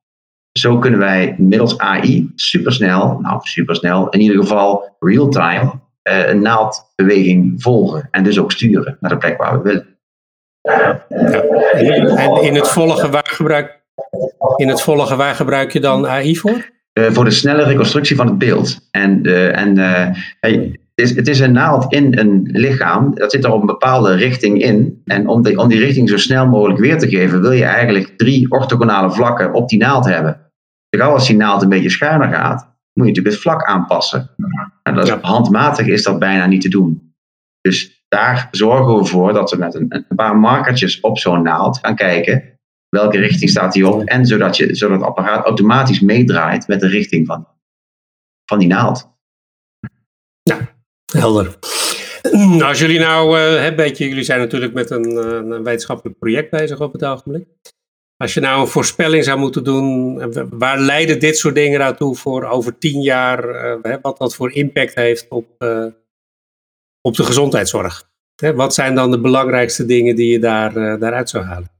Zo 0.51 0.77
kunnen 0.77 0.99
wij 0.99 1.35
middels 1.37 1.77
AI 1.77 2.31
supersnel, 2.35 3.19
nou 3.19 3.39
supersnel, 3.41 4.09
in 4.09 4.19
ieder 4.19 4.37
geval 4.37 4.95
real-time, 4.99 5.71
uh, 6.03 6.27
een 6.27 6.41
naaldbeweging 6.41 7.61
volgen 7.61 8.07
en 8.11 8.23
dus 8.23 8.39
ook 8.39 8.51
sturen 8.51 8.97
naar 8.99 9.11
de 9.11 9.17
plek 9.17 9.37
waar 9.37 9.57
we 9.57 9.63
willen. 9.63 9.97
Ja. 10.61 11.05
En 12.15 12.43
in 12.43 12.55
het 12.55 12.69
volgen, 12.69 13.11
waar 13.11 13.29
gebruik, 13.29 13.81
in 14.55 14.67
het 14.67 14.81
volgen, 14.81 15.17
waar 15.17 15.35
gebruik 15.35 15.71
je 15.71 15.79
dan 15.79 16.07
AI 16.07 16.37
voor? 16.37 16.69
Uh, 16.93 17.11
voor 17.11 17.23
de 17.23 17.31
snelle 17.31 17.63
reconstructie 17.63 18.15
van 18.15 18.27
het 18.27 18.37
beeld. 18.37 18.87
En, 18.91 19.27
uh, 19.27 19.57
en 19.57 19.77
hey, 20.39 20.79
is, 21.01 21.15
het 21.15 21.27
is 21.27 21.39
een 21.39 21.51
naald 21.51 21.93
in 21.93 22.17
een 22.17 22.49
lichaam, 22.51 23.15
dat 23.15 23.31
zit 23.31 23.43
er 23.43 23.51
op 23.51 23.61
een 23.61 23.67
bepaalde 23.67 24.15
richting 24.15 24.61
in. 24.61 25.01
En 25.05 25.27
om, 25.27 25.41
de, 25.41 25.57
om 25.57 25.67
die 25.67 25.79
richting 25.79 26.09
zo 26.09 26.17
snel 26.17 26.47
mogelijk 26.47 26.79
weer 26.79 26.97
te 26.97 27.09
geven, 27.09 27.41
wil 27.41 27.51
je 27.51 27.63
eigenlijk 27.63 28.17
drie 28.17 28.51
orthogonale 28.51 29.11
vlakken 29.11 29.53
op 29.53 29.69
die 29.69 29.79
naald 29.79 30.05
hebben. 30.05 30.51
Vooral 30.89 31.13
als 31.13 31.27
die 31.27 31.35
naald 31.35 31.61
een 31.61 31.69
beetje 31.69 31.89
schuiner 31.89 32.27
gaat, 32.27 32.61
moet 32.93 33.07
je 33.07 33.13
natuurlijk 33.13 33.35
het 33.35 33.43
vlak 33.43 33.63
aanpassen. 33.63 34.29
En 34.83 34.95
dat 34.95 35.07
is, 35.07 35.13
handmatig 35.21 35.87
is 35.87 36.03
dat 36.03 36.19
bijna 36.19 36.45
niet 36.45 36.61
te 36.61 36.69
doen. 36.69 37.13
Dus 37.61 38.05
daar 38.07 38.47
zorgen 38.51 38.97
we 38.97 39.05
voor 39.05 39.33
dat 39.33 39.51
we 39.51 39.57
met 39.57 39.75
een, 39.75 39.85
een 39.89 40.15
paar 40.15 40.37
markertjes 40.37 40.99
op 40.99 41.17
zo'n 41.17 41.41
naald 41.41 41.77
gaan 41.77 41.95
kijken 41.95 42.59
welke 42.89 43.17
richting 43.17 43.49
staat 43.49 43.73
die 43.73 43.87
op. 43.87 44.03
En 44.03 44.25
zodat, 44.25 44.57
je, 44.57 44.75
zodat 44.75 44.97
het 44.97 45.07
apparaat 45.07 45.45
automatisch 45.45 45.99
meedraait 45.99 46.67
met 46.67 46.79
de 46.79 46.87
richting 46.87 47.27
van, 47.27 47.47
van 48.45 48.59
die 48.59 48.67
naald. 48.67 49.16
Helder. 51.13 51.55
Nou, 52.31 52.63
als 52.63 52.79
jullie 52.79 52.99
nou, 52.99 53.39
uh, 53.39 53.75
beetje, 53.75 54.07
jullie 54.07 54.23
zijn 54.23 54.39
natuurlijk 54.39 54.73
met 54.73 54.89
een, 54.89 55.11
uh, 55.11 55.55
een 55.55 55.63
wetenschappelijk 55.63 56.19
project 56.19 56.49
bezig 56.49 56.79
op 56.79 56.93
het 56.93 57.03
ogenblik. 57.03 57.47
Als 58.17 58.33
je 58.33 58.39
nou 58.39 58.61
een 58.61 58.67
voorspelling 58.67 59.23
zou 59.23 59.39
moeten 59.39 59.63
doen, 59.63 60.17
waar 60.49 60.79
leiden 60.79 61.19
dit 61.19 61.37
soort 61.37 61.55
dingen 61.55 61.79
nou 61.79 61.95
toe 61.95 62.15
voor 62.15 62.43
over 62.43 62.77
tien 62.77 63.01
jaar, 63.01 63.41
wat 64.01 64.17
dat 64.17 64.35
voor 64.35 64.51
impact 64.51 64.95
heeft 64.95 65.25
op, 65.29 65.47
op 67.01 67.15
de 67.15 67.23
gezondheidszorg? 67.23 68.09
wat 68.55 68.73
zijn 68.73 68.95
dan 68.95 69.11
de 69.11 69.19
belangrijkste 69.19 69.85
dingen 69.85 70.15
die 70.15 70.31
je 70.31 70.39
daar, 70.39 70.73
daaruit 70.99 71.29
zou 71.29 71.43
halen? 71.43 71.71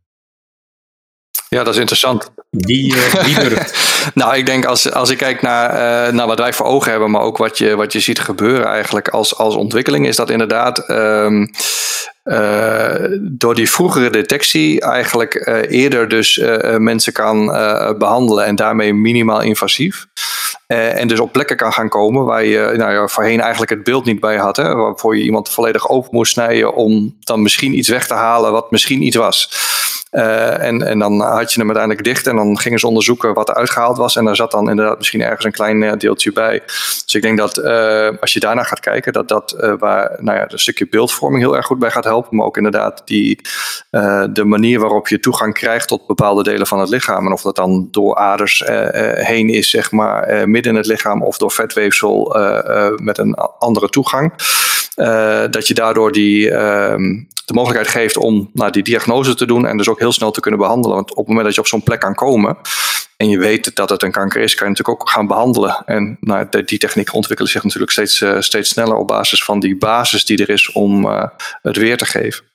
Ja, 1.50 1.64
dat 1.64 1.74
is 1.74 1.80
interessant. 1.80 2.32
Wie, 2.50 2.96
uh, 2.96 3.14
wie 3.24 3.40
durft? 3.40 3.87
Nou, 4.14 4.36
ik 4.36 4.46
denk 4.46 4.66
als, 4.66 4.92
als 4.92 5.10
ik 5.10 5.18
kijk 5.18 5.42
naar, 5.42 5.70
uh, 6.08 6.14
naar 6.14 6.28
wat 6.28 6.40
wij 6.40 6.54
voor 6.54 6.66
ogen 6.66 6.92
hebben, 6.92 7.12
maar 7.12 7.22
ook 7.22 7.38
wat 7.38 7.58
je, 7.58 7.76
wat 7.76 7.94
je 7.94 8.00
ziet 8.00 8.20
gebeuren 8.20 8.68
eigenlijk 8.68 9.08
als, 9.08 9.38
als 9.38 9.56
ontwikkeling, 9.56 10.08
is 10.08 10.16
dat 10.16 10.30
inderdaad 10.30 10.90
um, 10.90 11.50
uh, 12.24 12.96
door 13.22 13.56
die 13.56 13.70
vroegere 13.70 14.10
detectie 14.10 14.82
eigenlijk 14.82 15.48
uh, 15.48 15.80
eerder 15.82 16.08
dus 16.08 16.42
mensen 16.78 17.14
kan 17.14 17.46
behandelen 17.98 18.46
en 18.46 18.56
daarmee 18.56 18.94
minimaal 18.94 19.42
invasief. 19.42 20.06
en 20.68 21.08
dus 21.08 21.20
op 21.20 21.32
plekken 21.32 21.58
kan 21.58 21.74
gaan 21.74 21.90
komen 21.90 22.26
waar 22.26 22.46
je 22.46 22.74
nou 22.76 22.94
ja, 22.94 23.08
voorheen 23.08 23.42
eigenlijk 23.42 23.72
het 23.72 23.84
beeld 23.84 24.06
niet 24.06 24.20
bij 24.20 24.38
had. 24.38 24.58
Hè, 24.58 24.76
waarvoor 24.76 25.18
je 25.18 25.24
iemand 25.24 25.50
volledig 25.50 25.90
open 25.90 26.10
moest 26.12 26.32
snijden 26.32 26.74
om 26.74 27.16
dan 27.20 27.42
misschien 27.42 27.78
iets 27.78 27.90
weg 27.90 28.08
te 28.08 28.14
halen 28.14 28.52
wat 28.52 28.72
misschien 28.72 29.02
iets 29.02 29.16
was. 29.16 29.50
Uh, 30.12 30.64
en, 30.64 30.88
en 30.88 31.00
dan 31.00 31.22
had 31.22 31.54
je 31.54 31.60
hem 31.60 31.68
uiteindelijk 31.68 32.06
dicht 32.06 32.28
en 32.28 32.36
dan 32.36 32.60
gingen 32.60 32.80
ze 32.80 32.88
onderzoeken 32.88 33.34
wat 33.34 33.50
er 33.50 33.56
uitgehaald 33.56 33.98
was. 33.98 34.16
En 34.16 34.26
daar 34.26 34.36
zat 34.36 34.52
dan 34.52 34.70
inderdaad 34.70 34.98
misschien 34.98 35.22
ergens 35.22 35.46
een 35.46 35.52
klein 35.52 35.82
uh, 35.82 35.94
deeltje 35.98 36.32
bij. 36.32 36.62
Dus 37.06 37.16
ik 37.16 37.22
denk 37.22 37.38
dat 37.38 37.58
uh, 37.58 38.10
als 38.20 38.34
je 38.34 38.40
daarna 38.40 38.64
gaat 38.64 38.80
kijken, 38.80 39.14
dat 39.14 39.28
dat 39.28 39.76
waar 39.80 40.16
nou 40.20 40.38
ja, 40.38 40.46
een 40.48 40.60
stukje 40.60 40.88
beeldvorming 40.90 41.44
heel 41.44 41.56
erg 41.56 41.66
goed 41.66 41.80
bij 41.80 41.92
gaat 41.92 42.04
helpen. 42.04 42.36
Maar 42.36 42.46
ook 42.46 42.58
inderdaad 42.58 43.02
die, 43.06 43.42
de 44.30 44.44
manier 44.46 44.80
waarop 44.80 45.08
je 45.08 45.20
toegang 45.20 45.54
krijgt 45.54 45.88
tot 45.88 46.08
bepaalde 46.08 46.44
delen 46.44 46.68
van 46.68 46.80
het 46.80 46.90
lichaam. 46.90 47.26
En 47.26 47.32
of 47.32 47.42
dat 47.42 47.56
dan 47.56 47.88
door 47.92 48.16
aders 48.16 48.64
heen 49.14 49.50
is, 49.50 49.70
zeg 49.70 49.92
maar, 49.92 50.50
midden 50.50 50.72
in 50.72 50.78
het 50.78 50.88
lichaam 50.88 51.24
of 51.24 51.38
door 51.38 51.52
vetweefsel 51.52 52.36
met 52.96 53.18
een 53.18 53.34
andere 53.36 53.90
toegang. 53.90 54.34
Dat 55.50 55.68
je 55.68 55.74
daardoor 55.74 56.12
die, 56.12 56.52
ehm, 56.52 57.24
de 57.46 57.54
mogelijkheid 57.54 57.88
geeft 57.88 58.18
om 58.18 58.50
nou, 58.54 58.72
die 58.72 58.84
diagnose 58.84 59.36
te 59.36 59.46
doen 59.46 59.68
en 59.68 59.78
dus 59.78 59.90
ook 59.90 60.00
heel 60.00 60.12
snel 60.12 60.32
te 60.32 60.40
kunnen 60.40 60.60
behandelen. 60.60 60.96
Want 60.96 61.12
op 61.12 61.18
het 61.18 61.28
moment 61.28 61.46
dat 61.46 61.56
je 61.56 61.62
op 61.62 61.68
zo'n 61.68 61.84
plek 61.84 62.00
kan 62.00 62.16
komen 62.16 62.58
en 63.18 63.30
je 63.30 63.38
weet 63.38 63.76
dat 63.76 63.90
het 63.90 64.04
een 64.04 64.12
kanker 64.12 64.42
is, 64.42 64.56
kan 64.56 64.68
je 64.68 64.74
natuurlijk 64.74 65.02
ook 65.02 65.10
gaan 65.10 65.28
behandelen. 65.28 65.84
En 65.86 66.18
nou, 66.20 66.48
die 66.66 66.78
technieken 66.78 67.14
ontwikkelen 67.14 67.52
zich 67.52 67.64
natuurlijk 67.64 67.92
steeds, 67.92 68.22
uh, 68.22 68.40
steeds 68.40 68.70
sneller 68.70 68.96
op 68.96 69.08
basis 69.08 69.44
van 69.44 69.60
die 69.60 69.78
basis 69.78 70.26
die 70.26 70.42
er 70.42 70.50
is 70.50 70.72
om 70.72 71.06
uh, 71.06 71.24
het 71.62 71.78
weer 71.78 71.98
te 71.98 72.06
geven. 72.06 72.46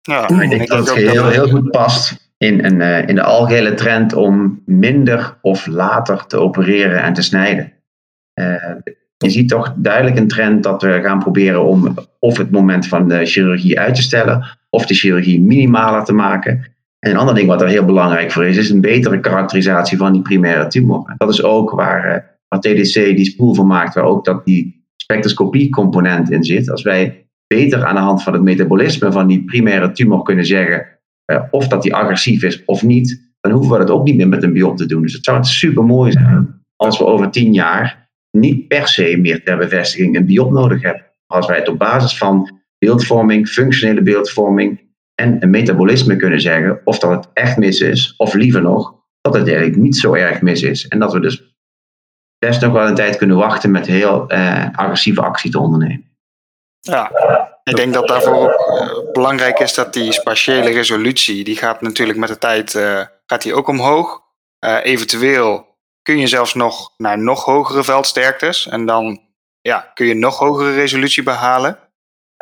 Ja, 0.00 0.28
ik 0.28 0.50
denk 0.50 0.68
dat 0.68 0.88
het 0.88 0.96
heel, 0.96 1.28
heel 1.28 1.48
goed 1.48 1.70
past 1.70 2.30
in, 2.36 2.64
een, 2.64 2.80
uh, 2.80 3.08
in 3.08 3.14
de 3.14 3.22
algehele 3.22 3.74
trend 3.74 4.12
om 4.12 4.62
minder 4.66 5.38
of 5.42 5.66
later 5.66 6.26
te 6.26 6.36
opereren 6.36 7.02
en 7.02 7.12
te 7.12 7.22
snijden 7.22 7.72
je 9.18 9.30
ziet 9.30 9.48
toch 9.48 9.74
duidelijk 9.76 10.16
een 10.16 10.28
trend 10.28 10.62
dat 10.62 10.82
we 10.82 11.00
gaan 11.02 11.18
proberen 11.18 11.64
om 11.64 11.94
of 12.18 12.38
het 12.38 12.50
moment 12.50 12.86
van 12.86 13.08
de 13.08 13.26
chirurgie 13.26 13.80
uit 13.80 13.94
te 13.94 14.02
stellen, 14.02 14.58
of 14.70 14.86
de 14.86 14.94
chirurgie 14.94 15.40
minimaler 15.40 16.04
te 16.04 16.12
maken. 16.12 16.76
En 16.98 17.10
een 17.10 17.16
ander 17.16 17.34
ding 17.34 17.46
wat 17.46 17.62
er 17.62 17.68
heel 17.68 17.84
belangrijk 17.84 18.30
voor 18.30 18.44
is, 18.44 18.56
is 18.56 18.70
een 18.70 18.80
betere 18.80 19.20
karakterisatie 19.20 19.98
van 19.98 20.12
die 20.12 20.22
primaire 20.22 20.66
tumor. 20.66 21.14
Dat 21.16 21.28
is 21.28 21.42
ook 21.42 21.70
waar, 21.70 22.16
uh, 22.16 22.22
waar 22.48 22.60
TDC 22.60 22.94
die 22.94 23.24
spoel 23.24 23.54
van 23.54 23.66
maakt, 23.66 23.94
waar 23.94 24.04
ook 24.04 24.24
dat 24.24 24.44
die 24.44 24.86
spectroscopie-component 24.96 26.30
in 26.30 26.44
zit. 26.44 26.70
Als 26.70 26.82
wij 26.82 27.26
beter 27.46 27.84
aan 27.84 27.94
de 27.94 28.00
hand 28.00 28.22
van 28.22 28.32
het 28.32 28.42
metabolisme 28.42 29.12
van 29.12 29.26
die 29.26 29.44
primaire 29.44 29.92
tumor 29.92 30.22
kunnen 30.22 30.46
zeggen 30.46 30.86
uh, 31.32 31.42
of 31.50 31.68
dat 31.68 31.82
die 31.82 31.94
agressief 31.94 32.42
is 32.42 32.64
of 32.64 32.82
niet, 32.82 33.32
dan 33.40 33.52
hoeven 33.52 33.72
we 33.72 33.78
dat 33.78 33.90
ook 33.90 34.04
niet 34.04 34.16
meer 34.16 34.28
met 34.28 34.42
een 34.42 34.52
biop 34.52 34.76
te 34.76 34.86
doen. 34.86 35.02
Dus 35.02 35.12
het 35.12 35.24
zou 35.24 35.44
super 35.44 35.84
mooi 35.84 36.12
zijn 36.12 36.62
als 36.76 36.98
we 36.98 37.06
over 37.06 37.30
tien 37.30 37.52
jaar 37.52 38.07
niet 38.38 38.68
per 38.68 38.88
se 38.88 39.16
meer 39.16 39.42
ter 39.42 39.56
bevestiging 39.56 40.16
een 40.16 40.26
biop 40.26 40.50
nodig 40.50 40.82
hebben. 40.82 41.06
Als 41.26 41.46
wij 41.46 41.56
het 41.56 41.68
op 41.68 41.78
basis 41.78 42.18
van 42.18 42.60
beeldvorming, 42.78 43.48
functionele 43.48 44.02
beeldvorming 44.02 44.80
en 45.14 45.42
een 45.42 45.50
metabolisme 45.50 46.16
kunnen 46.16 46.40
zeggen 46.40 46.80
of 46.84 46.98
dat 46.98 47.10
het 47.10 47.28
echt 47.32 47.56
mis 47.56 47.80
is, 47.80 48.14
of 48.16 48.34
liever 48.34 48.62
nog, 48.62 48.94
dat 49.20 49.34
het 49.34 49.46
eigenlijk 49.46 49.76
niet 49.76 49.96
zo 49.96 50.14
erg 50.14 50.40
mis 50.40 50.62
is. 50.62 50.88
En 50.88 50.98
dat 50.98 51.12
we 51.12 51.20
dus 51.20 51.56
best 52.38 52.60
nog 52.60 52.72
wel 52.72 52.86
een 52.86 52.94
tijd 52.94 53.16
kunnen 53.16 53.36
wachten 53.36 53.70
met 53.70 53.86
heel 53.86 54.32
uh, 54.32 54.66
agressieve 54.72 55.22
actie 55.22 55.50
te 55.50 55.58
ondernemen. 55.58 56.06
Ja, 56.80 57.12
ik 57.64 57.76
denk 57.76 57.94
dat 57.94 58.08
daarvoor 58.08 58.48
uh, 58.48 59.12
belangrijk 59.12 59.58
is 59.58 59.74
dat 59.74 59.92
die 59.92 60.12
spatiële 60.12 60.70
resolutie, 60.70 61.44
die 61.44 61.56
gaat 61.56 61.80
natuurlijk 61.80 62.18
met 62.18 62.28
de 62.28 62.38
tijd 62.38 62.74
uh, 62.74 63.02
gaat 63.26 63.42
die 63.42 63.54
ook 63.54 63.68
omhoog. 63.68 64.22
eventueel 64.82 65.67
kun 66.08 66.18
je 66.18 66.26
zelfs 66.26 66.54
nog 66.54 66.92
naar 66.96 67.18
nog 67.18 67.44
hogere 67.44 67.84
veldsterktes. 67.84 68.68
En 68.68 68.86
dan 68.86 69.20
ja, 69.60 69.90
kun 69.94 70.06
je 70.06 70.14
nog 70.14 70.38
hogere 70.38 70.74
resolutie 70.74 71.22
behalen. 71.22 71.78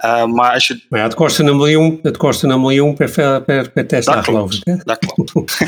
Uh, 0.05 0.24
maar 0.24 0.52
als 0.52 0.66
je... 0.66 0.85
Maar 0.88 1.00
ja, 1.00 1.05
het 1.07 1.14
kost 1.14 1.38
een 1.38 1.57
miljoen, 1.57 1.98
het 2.02 2.16
kost 2.16 2.42
een 2.42 2.61
miljoen 2.61 2.94
per, 2.94 3.42
per, 3.42 3.70
per 3.70 3.87
Tesla, 3.87 4.22
geloof 4.22 4.52
ik. 4.52 4.64
Hè? 4.64 4.76
Dat 4.76 4.98
klopt. 4.98 5.59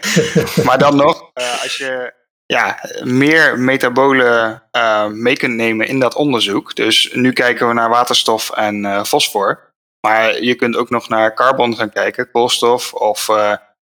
maar 0.66 0.78
dan 0.78 0.96
nog, 0.96 1.30
uh, 1.34 1.62
als 1.62 1.76
je 1.76 2.12
ja, 2.46 2.78
meer 3.02 3.58
metabolen 3.58 4.62
uh, 4.72 5.06
mee 5.06 5.36
kunt 5.36 5.54
nemen 5.54 5.88
in 5.88 5.98
dat 5.98 6.14
onderzoek. 6.14 6.74
Dus 6.74 7.10
nu 7.12 7.32
kijken 7.32 7.68
we 7.68 7.74
naar 7.74 7.88
waterstof 7.88 8.50
en 8.50 9.06
fosfor. 9.06 9.72
Maar 10.06 10.42
je 10.42 10.54
kunt 10.54 10.76
ook 10.76 10.90
nog 10.90 11.08
naar 11.08 11.34
carbon 11.34 11.76
gaan 11.76 11.90
kijken, 11.90 12.30
koolstof 12.30 12.92
of 12.92 13.28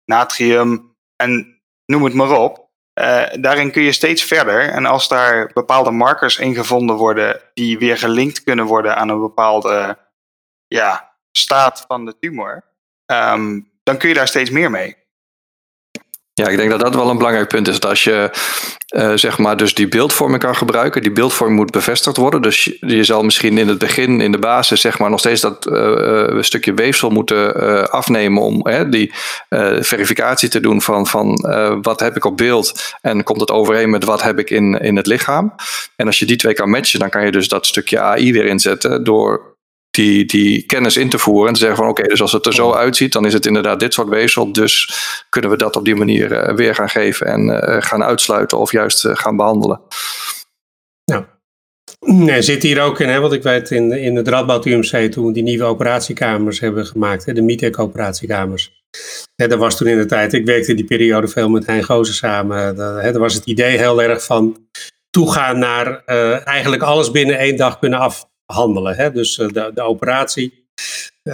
natrium 0.06 0.96
en 1.16 1.62
noem 1.86 2.04
het 2.04 2.14
maar 2.14 2.40
op. 2.40 2.70
Uh, 3.00 3.24
daarin 3.40 3.72
kun 3.72 3.82
je 3.82 3.92
steeds 3.92 4.24
verder. 4.24 4.70
En 4.70 4.86
als 4.86 5.08
daar 5.08 5.52
bepaalde 5.54 5.92
markers 5.92 6.38
in 6.38 6.56
gevonden 6.56 6.96
worden 6.96 7.42
die 7.54 7.78
weer 7.78 7.98
gelinkt 7.98 8.44
kunnen 8.44 8.66
worden 8.66 8.96
aan 8.96 9.10
een 9.10 9.20
bepaalde 9.20 9.98
ja, 10.68 11.16
staat 11.32 11.84
van 11.88 12.06
de 12.06 12.18
tumor, 12.20 12.64
um, 13.06 13.72
dan 13.84 13.98
kun 13.98 14.10
je 14.10 14.16
daar 14.16 14.28
steeds 14.28 14.50
meer 14.50 14.72
mee. 14.72 15.01
Ja, 16.42 16.48
ik 16.48 16.58
denk 16.58 16.70
dat 16.70 16.80
dat 16.80 16.96
wel 16.96 17.10
een 17.10 17.18
belangrijk 17.18 17.48
punt 17.48 17.68
is. 17.68 17.80
Dat 17.80 17.90
als 17.90 18.04
je 18.04 18.30
uh, 18.96 19.12
zeg 19.16 19.38
maar 19.38 19.58
dus 19.58 19.74
die 19.74 19.88
beeldvorming 19.88 20.42
kan 20.42 20.56
gebruiken, 20.56 21.02
die 21.02 21.12
beeldvorming 21.12 21.60
moet 21.60 21.72
bevestigd 21.72 22.18
worden. 22.18 22.42
Dus 22.42 22.64
je, 22.64 22.78
je 22.80 23.04
zal 23.04 23.24
misschien 23.24 23.58
in 23.58 23.68
het 23.68 23.78
begin, 23.78 24.22
in 24.22 24.32
de 24.32 24.38
basis, 24.38 24.82
zeg 24.82 25.00
maar 25.00 25.10
nog 25.10 25.20
steeds 25.20 25.42
dat 25.42 25.68
uh, 25.68 26.42
stukje 26.42 26.74
weefsel 26.74 27.10
moeten 27.10 27.90
afnemen 27.92 28.42
om 28.42 28.64
die 28.90 29.14
verificatie 29.80 30.50
te 30.50 30.60
doen 30.60 30.82
van, 30.82 31.08
van 31.08 31.34
wat 31.82 32.00
heb 32.00 32.16
ik 32.16 32.26
op 32.26 32.38
beeld 32.38 32.96
en 33.02 33.24
komt 33.24 33.40
het 33.40 33.52
overeen 33.52 33.90
met 33.90 34.04
wat 34.04 34.22
heb 34.22 34.40
ik 34.40 34.50
in, 34.50 34.74
in 34.74 34.96
het 34.96 35.08
lichaam. 35.08 35.56
En 35.96 36.06
als 36.06 36.20
je 36.20 36.26
die 36.26 36.36
twee 36.36 36.54
kan 36.54 36.70
matchen, 36.70 37.00
dan 37.00 37.10
kan 37.10 37.26
je 37.26 37.32
dus 37.32 37.48
dat 37.48 37.66
stukje 37.66 38.00
AI 38.00 38.34
weer 38.34 38.46
inzetten 38.46 39.04
door 39.04 39.51
die, 39.92 40.26
die 40.26 40.66
kennis 40.66 40.98
in 40.98 41.10
te 41.10 41.20
voeren. 41.20 41.48
En 41.48 41.54
te 41.54 41.60
zeggen 41.60 41.78
van 41.78 41.88
oké, 41.88 42.04
dus 42.04 42.22
als 42.22 42.32
het 42.32 42.46
er 42.46 42.54
zo 42.54 42.74
uitziet, 42.74 43.14
dan 43.14 43.26
is 43.26 43.34
het 43.34 43.46
inderdaad 43.46 43.80
dit 43.80 43.94
soort 43.94 44.10
weefsel. 44.10 44.52
Dus 44.52 44.90
kunnen 45.30 45.50
we 45.50 45.58
dat 45.58 45.76
op 45.76 45.86
die 45.86 45.96
manier 45.96 46.32
uh, 46.32 46.56
weer 46.56 46.76
gaan 46.76 46.90
geven 46.90 47.28
en 47.28 47.48
uh, 47.48 47.82
gaan 47.82 48.04
uitsluiten 48.04 48.58
of 48.58 48.72
juist 48.72 49.06
uh, 49.06 49.16
gaan 49.16 49.36
behandelen. 49.36 49.82
Nou, 51.06 51.24
nee, 52.00 52.42
zit 52.42 52.64
hier 52.64 52.82
ook 52.82 53.00
in, 53.00 53.10
hè, 53.10 53.20
want 53.20 53.34
ik 53.34 53.44
weet 53.44 53.72
in, 53.72 53.92
in 53.92 54.16
het 54.16 54.28
Radboud 54.28 54.66
UMC 54.66 55.12
toen 55.12 55.34
die 55.34 55.44
nieuwe 55.44 55.64
operatiekamers 55.64 56.60
hebben 56.60 56.86
gemaakt, 56.86 57.26
hè, 57.26 57.34
de 57.34 57.42
MITEC 57.42 57.80
operatiekamers. 57.80 58.84
Hè, 59.36 59.48
dat 59.48 59.60
was 59.60 59.78
toen 59.78 59.88
in 59.88 59.98
de 59.98 60.06
tijd, 60.06 60.34
ik 60.34 60.46
werkte 60.46 60.70
in 60.70 60.76
die 60.76 60.86
periode 60.86 61.28
veel 61.28 61.50
met 61.50 61.66
Hein 61.66 61.84
Gozen 61.84 62.14
samen. 62.14 62.76
Daar 62.76 63.20
was 63.20 63.34
het 63.34 63.46
idee 63.46 63.78
heel 63.78 64.02
erg 64.02 64.24
van 64.24 64.68
toegaan 65.10 65.60
naar 65.60 66.06
eigenlijk 66.44 66.82
alles 66.82 67.12
binnen 67.12 67.38
één 67.38 67.56
dag 67.56 67.80
kunnen 67.80 68.00
af, 68.00 68.31
handelen. 68.52 68.96
Hè? 68.96 69.12
Dus 69.12 69.40
eh, 69.40 69.48
de, 69.48 69.72
de 69.74 69.82
operatie, 69.82 70.66
uh, 71.24 71.34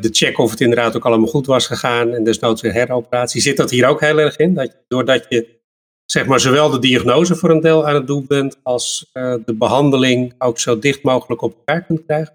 de 0.00 0.08
check 0.10 0.38
of 0.38 0.50
het 0.50 0.60
inderdaad 0.60 0.96
ook 0.96 1.06
allemaal 1.06 1.28
goed 1.28 1.46
was 1.46 1.66
gegaan 1.66 2.14
en 2.14 2.24
desnoods 2.24 2.62
weer 2.62 2.72
heroperatie. 2.72 3.40
Zit 3.40 3.56
dat 3.56 3.70
hier 3.70 3.86
ook 3.86 4.00
heel 4.00 4.18
erg 4.18 4.36
in? 4.36 4.54
Dat, 4.54 4.76
doordat 4.88 5.26
je 5.28 5.56
zeg 6.04 6.26
maar, 6.26 6.40
zowel 6.40 6.70
de 6.70 6.78
diagnose 6.78 7.34
voor 7.34 7.50
een 7.50 7.60
deel 7.60 7.88
aan 7.88 7.94
het 7.94 8.06
doen 8.06 8.24
bent 8.28 8.58
als 8.62 9.10
uh, 9.14 9.34
de 9.44 9.54
behandeling 9.54 10.34
ook 10.38 10.58
zo 10.58 10.78
dicht 10.78 11.02
mogelijk 11.02 11.42
op 11.42 11.54
elkaar 11.56 11.84
kunt 11.84 12.04
krijgen? 12.06 12.32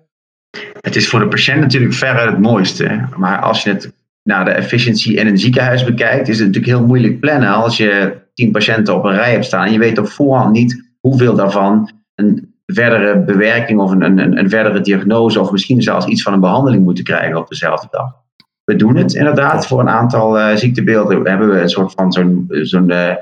Het 0.82 0.96
is 0.96 1.10
voor 1.10 1.20
de 1.20 1.28
patiënt 1.28 1.60
natuurlijk 1.60 1.94
verre 1.94 2.30
het 2.30 2.40
mooiste. 2.40 3.08
Maar 3.18 3.42
als 3.42 3.64
je 3.64 3.70
het 3.70 3.94
naar 4.24 4.46
de 4.46 4.52
efficiëntie 4.52 5.16
in 5.16 5.28
een 5.28 5.38
ziekenhuis 5.38 5.84
bekijkt, 5.84 6.28
is 6.28 6.38
het 6.38 6.48
natuurlijk 6.48 6.78
heel 6.78 6.86
moeilijk 6.86 7.20
plannen 7.20 7.50
als 7.50 7.78
je 7.78 8.22
tien 8.34 8.52
patiënten 8.52 8.96
op 8.96 9.04
een 9.04 9.16
rij 9.16 9.32
hebt 9.32 9.46
staan 9.46 9.66
en 9.66 9.72
je 9.72 9.80
weet 9.80 9.98
op 9.98 10.08
voorhand 10.08 10.54
niet 10.54 10.92
hoeveel 11.00 11.36
daarvan 11.36 11.92
een 12.16 12.53
verdere 12.66 13.20
bewerking 13.20 13.80
of 13.80 13.92
een, 13.92 14.02
een, 14.02 14.38
een 14.38 14.50
verdere 14.50 14.82
diagnose 14.82 15.40
of 15.40 15.52
misschien 15.52 15.82
zelfs 15.82 16.06
iets 16.06 16.22
van 16.22 16.34
een 16.34 16.40
behandeling 16.40 16.84
moeten 16.84 17.04
krijgen 17.04 17.38
op 17.38 17.50
dezelfde 17.50 17.88
dag. 17.92 18.22
We 18.64 18.76
doen 18.76 18.96
het 18.96 19.14
inderdaad. 19.14 19.68
Voor 19.68 19.80
een 19.80 19.90
aantal 19.90 20.40
uh, 20.40 20.56
ziektebeelden 20.56 21.28
hebben 21.28 21.50
we 21.50 21.62
een 21.62 21.70
soort 21.70 21.92
van 21.92 22.12
zo'n 22.12 22.46
zo'n 22.50 22.90
uh, 22.90 23.16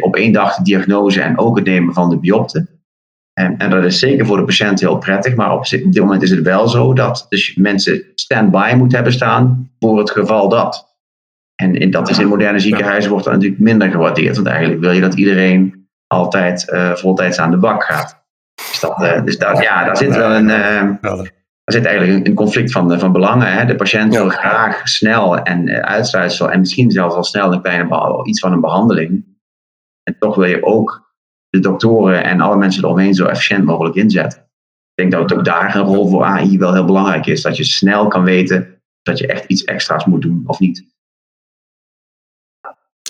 op 0.00 0.16
één 0.16 0.32
dag 0.32 0.56
de 0.56 0.62
diagnose 0.62 1.20
en 1.20 1.38
ook 1.38 1.56
het 1.56 1.66
nemen 1.66 1.94
van 1.94 2.10
de 2.10 2.18
biopte. 2.18 2.66
En, 3.32 3.56
en, 3.56 3.70
dat 3.70 3.84
is 3.84 3.98
zeker 3.98 4.26
voor 4.26 4.36
de 4.36 4.44
patiënt 4.44 4.80
heel 4.80 4.98
prettig, 4.98 5.34
maar 5.34 5.52
op, 5.52 5.58
op 5.58 5.68
dit 5.70 5.98
moment 5.98 6.22
is 6.22 6.30
het 6.30 6.42
wel 6.42 6.68
zo 6.68 6.92
dat 6.92 7.26
dus 7.28 7.54
mensen 7.54 8.04
stand-by 8.14 8.72
moeten 8.76 8.96
hebben 8.96 9.14
staan 9.14 9.70
voor 9.78 9.98
het 9.98 10.10
geval 10.10 10.48
dat. 10.48 10.96
En 11.54 11.74
in, 11.74 11.90
dat 11.90 12.10
is 12.10 12.18
in 12.18 12.28
moderne 12.28 12.58
ziekenhuizen 12.58 13.10
wordt 13.10 13.24
dat 13.24 13.34
natuurlijk 13.34 13.62
minder 13.62 13.90
gewaardeerd. 13.90 14.34
Want 14.34 14.48
eigenlijk 14.48 14.80
wil 14.80 14.90
je 14.90 15.00
dat 15.00 15.14
iedereen 15.14 15.88
altijd 16.06 16.70
uh, 16.72 16.94
voltijds 16.94 17.38
aan 17.38 17.50
de 17.50 17.56
bak 17.56 17.84
gaat. 17.84 18.25
Dus, 18.80 18.80
dat, 18.80 19.26
dus 19.26 19.38
dat, 19.38 19.62
ja, 19.62 19.84
daar 19.84 19.96
zit 19.96 20.16
wel 20.16 20.30
een, 20.30 20.46
daar 20.46 21.30
zit 21.64 21.84
eigenlijk 21.84 22.26
een, 22.26 22.34
conflict 22.34 22.72
van, 22.72 22.98
van 22.98 23.12
belangen. 23.12 23.52
Hè. 23.52 23.64
De 23.64 23.74
patiënt 23.74 24.14
wil 24.14 24.28
graag 24.28 24.88
snel 24.88 25.38
en 25.38 25.84
uitsluitsel 25.84 26.50
en 26.50 26.58
misschien 26.58 26.90
zelfs 26.90 27.14
al 27.14 27.24
snel 27.24 27.52
een 27.52 27.62
kleine 27.62 28.24
iets 28.24 28.40
van 28.40 28.52
een 28.52 28.60
behandeling. 28.60 29.24
En 30.02 30.16
toch 30.18 30.34
wil 30.34 30.44
je 30.44 30.64
ook 30.64 31.14
de 31.48 31.58
doktoren 31.58 32.24
en 32.24 32.40
alle 32.40 32.56
mensen 32.56 32.84
eromheen 32.84 33.14
zo 33.14 33.26
efficiënt 33.26 33.64
mogelijk 33.64 33.96
inzetten. 33.96 34.40
Ik 34.40 35.10
denk 35.10 35.12
dat 35.12 35.20
het 35.22 35.38
ook 35.38 35.44
daar 35.44 35.76
een 35.76 35.82
rol 35.82 36.08
voor 36.08 36.24
AI 36.24 36.58
wel 36.58 36.72
heel 36.72 36.84
belangrijk 36.84 37.26
is. 37.26 37.42
Dat 37.42 37.56
je 37.56 37.64
snel 37.64 38.08
kan 38.08 38.24
weten 38.24 38.82
dat 39.02 39.18
je 39.18 39.26
echt 39.26 39.44
iets 39.44 39.64
extra's 39.64 40.04
moet 40.04 40.22
doen 40.22 40.42
of 40.46 40.58
niet. 40.58 40.86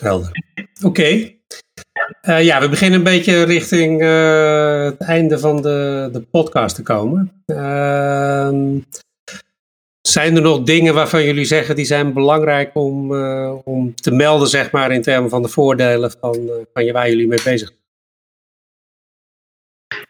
Helder. 0.01 0.31
Oké. 0.83 1.36
Eh, 2.21 2.45
ja, 2.45 2.61
we 2.61 2.69
beginnen 2.69 2.99
een 2.99 3.05
beetje 3.05 3.43
richting 3.43 4.03
uh, 4.03 4.85
het 4.85 5.01
einde 5.01 5.39
van 5.39 5.63
de, 5.63 6.09
de 6.13 6.21
podcast 6.21 6.75
te 6.75 6.83
komen. 6.83 7.43
Uh, 7.47 8.77
zijn 10.01 10.37
er 10.37 10.43
nog 10.43 10.63
dingen 10.63 10.95
waarvan 10.95 11.25
jullie 11.25 11.45
zeggen 11.45 11.77
die 11.77 11.85
zijn 11.85 12.13
belangrijk 12.13 12.71
om, 12.75 13.13
uh, 13.13 13.55
om 13.65 13.95
te 13.95 14.11
melden, 14.11 14.49
zeg 14.49 14.71
maar, 14.71 14.91
in 14.91 15.03
termen 15.03 15.31
van 15.31 15.43
de 15.43 15.49
voordelen 15.49 16.11
van, 16.11 16.51
van 16.73 16.93
waar 16.93 17.09
jullie 17.09 17.27
mee 17.27 17.43
bezig 17.45 17.69
zijn? 17.69 17.81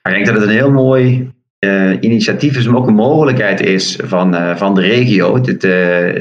Ik 0.03 0.12
denk 0.12 0.27
dat 0.27 0.35
het 0.35 0.44
een 0.44 0.57
heel 0.57 0.70
mooi 0.70 1.35
uh, 1.64 1.97
initiatief 2.01 2.57
is, 2.57 2.66
maar 2.66 2.81
ook 2.81 2.87
een 2.87 2.95
mogelijkheid 2.95 3.61
is 3.61 3.99
van, 4.03 4.35
uh, 4.35 4.57
van 4.57 4.75
de 4.75 4.81
regio. 4.81 5.35
Het, 5.35 5.49
uh, 5.49 5.61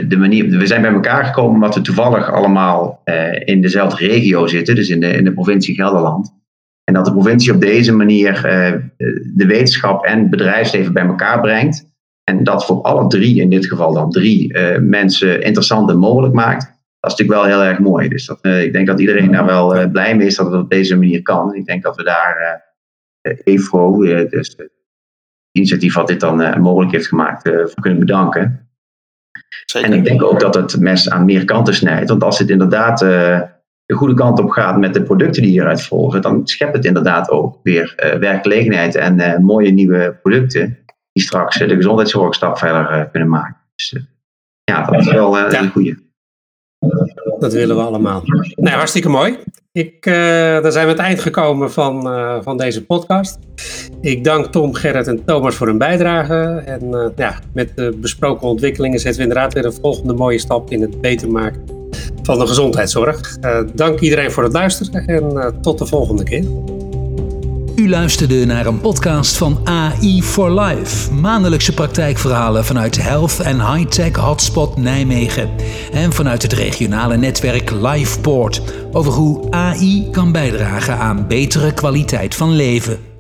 de 0.08 0.18
manier, 0.18 0.58
we 0.58 0.66
zijn 0.66 0.82
bij 0.82 0.92
elkaar 0.92 1.26
gekomen 1.26 1.54
omdat 1.54 1.76
we 1.76 1.82
toevallig 1.82 2.32
allemaal 2.32 3.02
in 3.46 3.62
dezelfde 3.62 4.08
regio 4.08 4.48
zitten, 4.48 4.76
dus 4.76 4.90
in 4.90 5.00
de, 5.00 5.08
in 5.08 5.24
de 5.24 5.34
provincie 5.34 5.76
Gelderland. 5.76 6.34
En 6.84 6.94
dat 6.94 7.06
de 7.06 7.12
provincie 7.12 7.54
op 7.54 7.62
deze 7.62 7.94
manier 7.94 8.42
de 9.36 9.46
wetenschap 9.46 10.06
en 10.06 10.20
het 10.20 10.30
bedrijfsleven 10.30 10.94
bij 10.94 11.06
elkaar 11.06 11.42
brengt. 11.42 11.94
En 12.24 12.44
dat 12.44 12.66
voor 12.66 12.82
alle 12.82 13.08
drie, 13.08 13.42
in 13.42 13.50
dit 13.50 13.66
geval 13.66 13.94
dan 13.94 14.12
drie, 14.12 14.60
mensen 14.80 15.42
interessant 15.42 15.90
en 15.90 15.98
mogelijk 15.98 16.34
maakt. 16.34 16.64
Dat 17.00 17.12
is 17.12 17.18
natuurlijk 17.18 17.40
wel 17.40 17.60
heel 17.60 17.70
erg 17.70 17.80
mooi. 17.80 18.10
Dus 18.10 18.26
dat, 18.26 18.46
ik 18.46 18.74
denk 18.74 18.88
dat 18.88 19.00
iedereen 19.00 19.32
daar 19.32 19.46
wel 19.46 19.90
blij 19.90 20.16
mee 20.16 20.28
is 20.28 20.36
dat 20.36 20.46
het 20.46 20.62
op 20.62 20.70
deze 20.70 20.98
manier 20.98 21.22
kan. 21.22 21.56
Ik 21.56 21.66
denk 21.66 21.84
dat 21.84 21.96
we 21.96 22.04
daar 22.04 22.64
EFRO, 23.44 23.98
dus 24.30 24.56
initiatief 25.56 25.94
wat 25.94 26.08
dit 26.08 26.20
dan 26.20 26.42
uh, 26.42 26.56
mogelijk 26.56 26.92
heeft 26.92 27.08
gemaakt, 27.08 27.48
uh, 27.48 27.54
voor 27.54 27.82
kunnen 27.82 28.00
bedanken. 28.00 28.70
Zeker. 29.66 29.92
En 29.92 29.98
ik 29.98 30.04
denk 30.04 30.24
ook 30.24 30.40
dat 30.40 30.56
het 30.56 30.80
mes 30.80 31.10
aan 31.10 31.26
meer 31.26 31.46
kanten 31.46 31.76
snijdt. 31.76 32.10
Want 32.10 32.24
als 32.24 32.40
het 32.40 32.50
inderdaad 32.50 33.02
uh, 33.02 33.42
de 33.86 33.94
goede 33.94 34.14
kant 34.14 34.40
op 34.40 34.50
gaat 34.50 34.78
met 34.78 34.94
de 34.94 35.04
producten 35.04 35.42
die 35.42 35.52
hieruit 35.52 35.84
volgen, 35.84 36.22
dan 36.22 36.48
schept 36.48 36.76
het 36.76 36.86
inderdaad 36.86 37.30
ook 37.30 37.60
weer 37.64 38.16
werkgelegenheid 38.20 38.96
en 38.96 39.44
mooie 39.44 39.72
nieuwe 39.72 40.18
producten 40.22 40.78
die 41.12 41.24
straks 41.24 41.58
de 41.58 41.76
gezondheidszorg 41.76 42.34
stap 42.34 42.58
verder 42.58 43.10
kunnen 43.12 43.30
maken. 43.30 43.58
Dus 43.76 43.96
ja, 44.64 44.86
dat 44.86 45.00
is 45.00 45.12
wel 45.12 45.38
ja. 45.38 45.62
een 45.62 45.72
goede. 45.72 46.05
Dat 47.40 47.54
willen 47.54 47.76
we 47.76 47.82
allemaal. 47.82 48.22
Nou, 48.56 48.76
hartstikke 48.76 49.10
mooi. 49.10 49.38
Ik, 49.72 50.06
uh, 50.06 50.14
daar 50.14 50.72
zijn 50.72 50.86
we 50.86 50.92
het 50.92 51.02
eind 51.02 51.20
gekomen 51.20 51.72
van, 51.72 52.08
uh, 52.08 52.38
van 52.42 52.58
deze 52.58 52.86
podcast. 52.86 53.38
Ik 54.02 54.24
dank 54.24 54.46
Tom, 54.46 54.74
Gerrit 54.74 55.08
en 55.08 55.26
Thomas 55.26 55.56
voor 55.56 55.68
hun 55.68 55.78
bijdrage. 55.78 56.64
En 56.66 56.84
uh, 56.84 57.08
ja, 57.16 57.40
met 57.54 57.72
de 57.76 57.98
besproken 58.02 58.48
ontwikkelingen 58.48 59.00
zetten 59.00 59.22
we 59.22 59.28
inderdaad 59.28 59.54
weer 59.54 59.66
een 59.66 59.74
volgende 59.82 60.14
mooie 60.14 60.40
stap 60.40 60.72
in 60.72 60.82
het 60.82 61.02
beter 61.02 61.32
maken 61.32 61.64
van 62.24 62.40
de 62.40 62.48
gezondheidszorg. 62.48 63.38
dank 63.74 64.00
iedereen 64.00 64.32
voor 64.32 64.44
het 64.44 64.54
luisteren 64.54 65.06
en 65.06 65.56
tot 65.62 65.78
de 65.78 65.86
volgende 65.86 66.24
keer. 66.24 66.44
U 67.86 67.90
luisterde 67.90 68.46
naar 68.46 68.66
een 68.66 68.80
podcast 68.82 69.38
van 69.38 69.60
AI 69.64 70.24
for 70.24 70.60
Life. 70.60 71.14
Maandelijkse 71.14 71.74
praktijkverhalen 71.74 72.66
vanuit 72.66 73.02
Health 73.02 73.40
en 73.40 73.74
High-Tech 73.74 74.16
Hotspot 74.16 74.78
Nijmegen. 74.78 75.50
En 75.92 76.14
vanuit 76.14 76.42
het 76.42 76.54
regionale 76.54 77.18
netwerk 77.18 77.72
LifePort. 77.72 78.62
Over 78.92 79.12
hoe 79.12 79.52
AI 79.52 80.10
kan 80.12 80.32
bijdragen 80.32 80.98
aan 80.98 81.28
betere 81.28 81.74
kwaliteit 81.74 82.36
van 82.36 82.52
leven. 82.52 83.15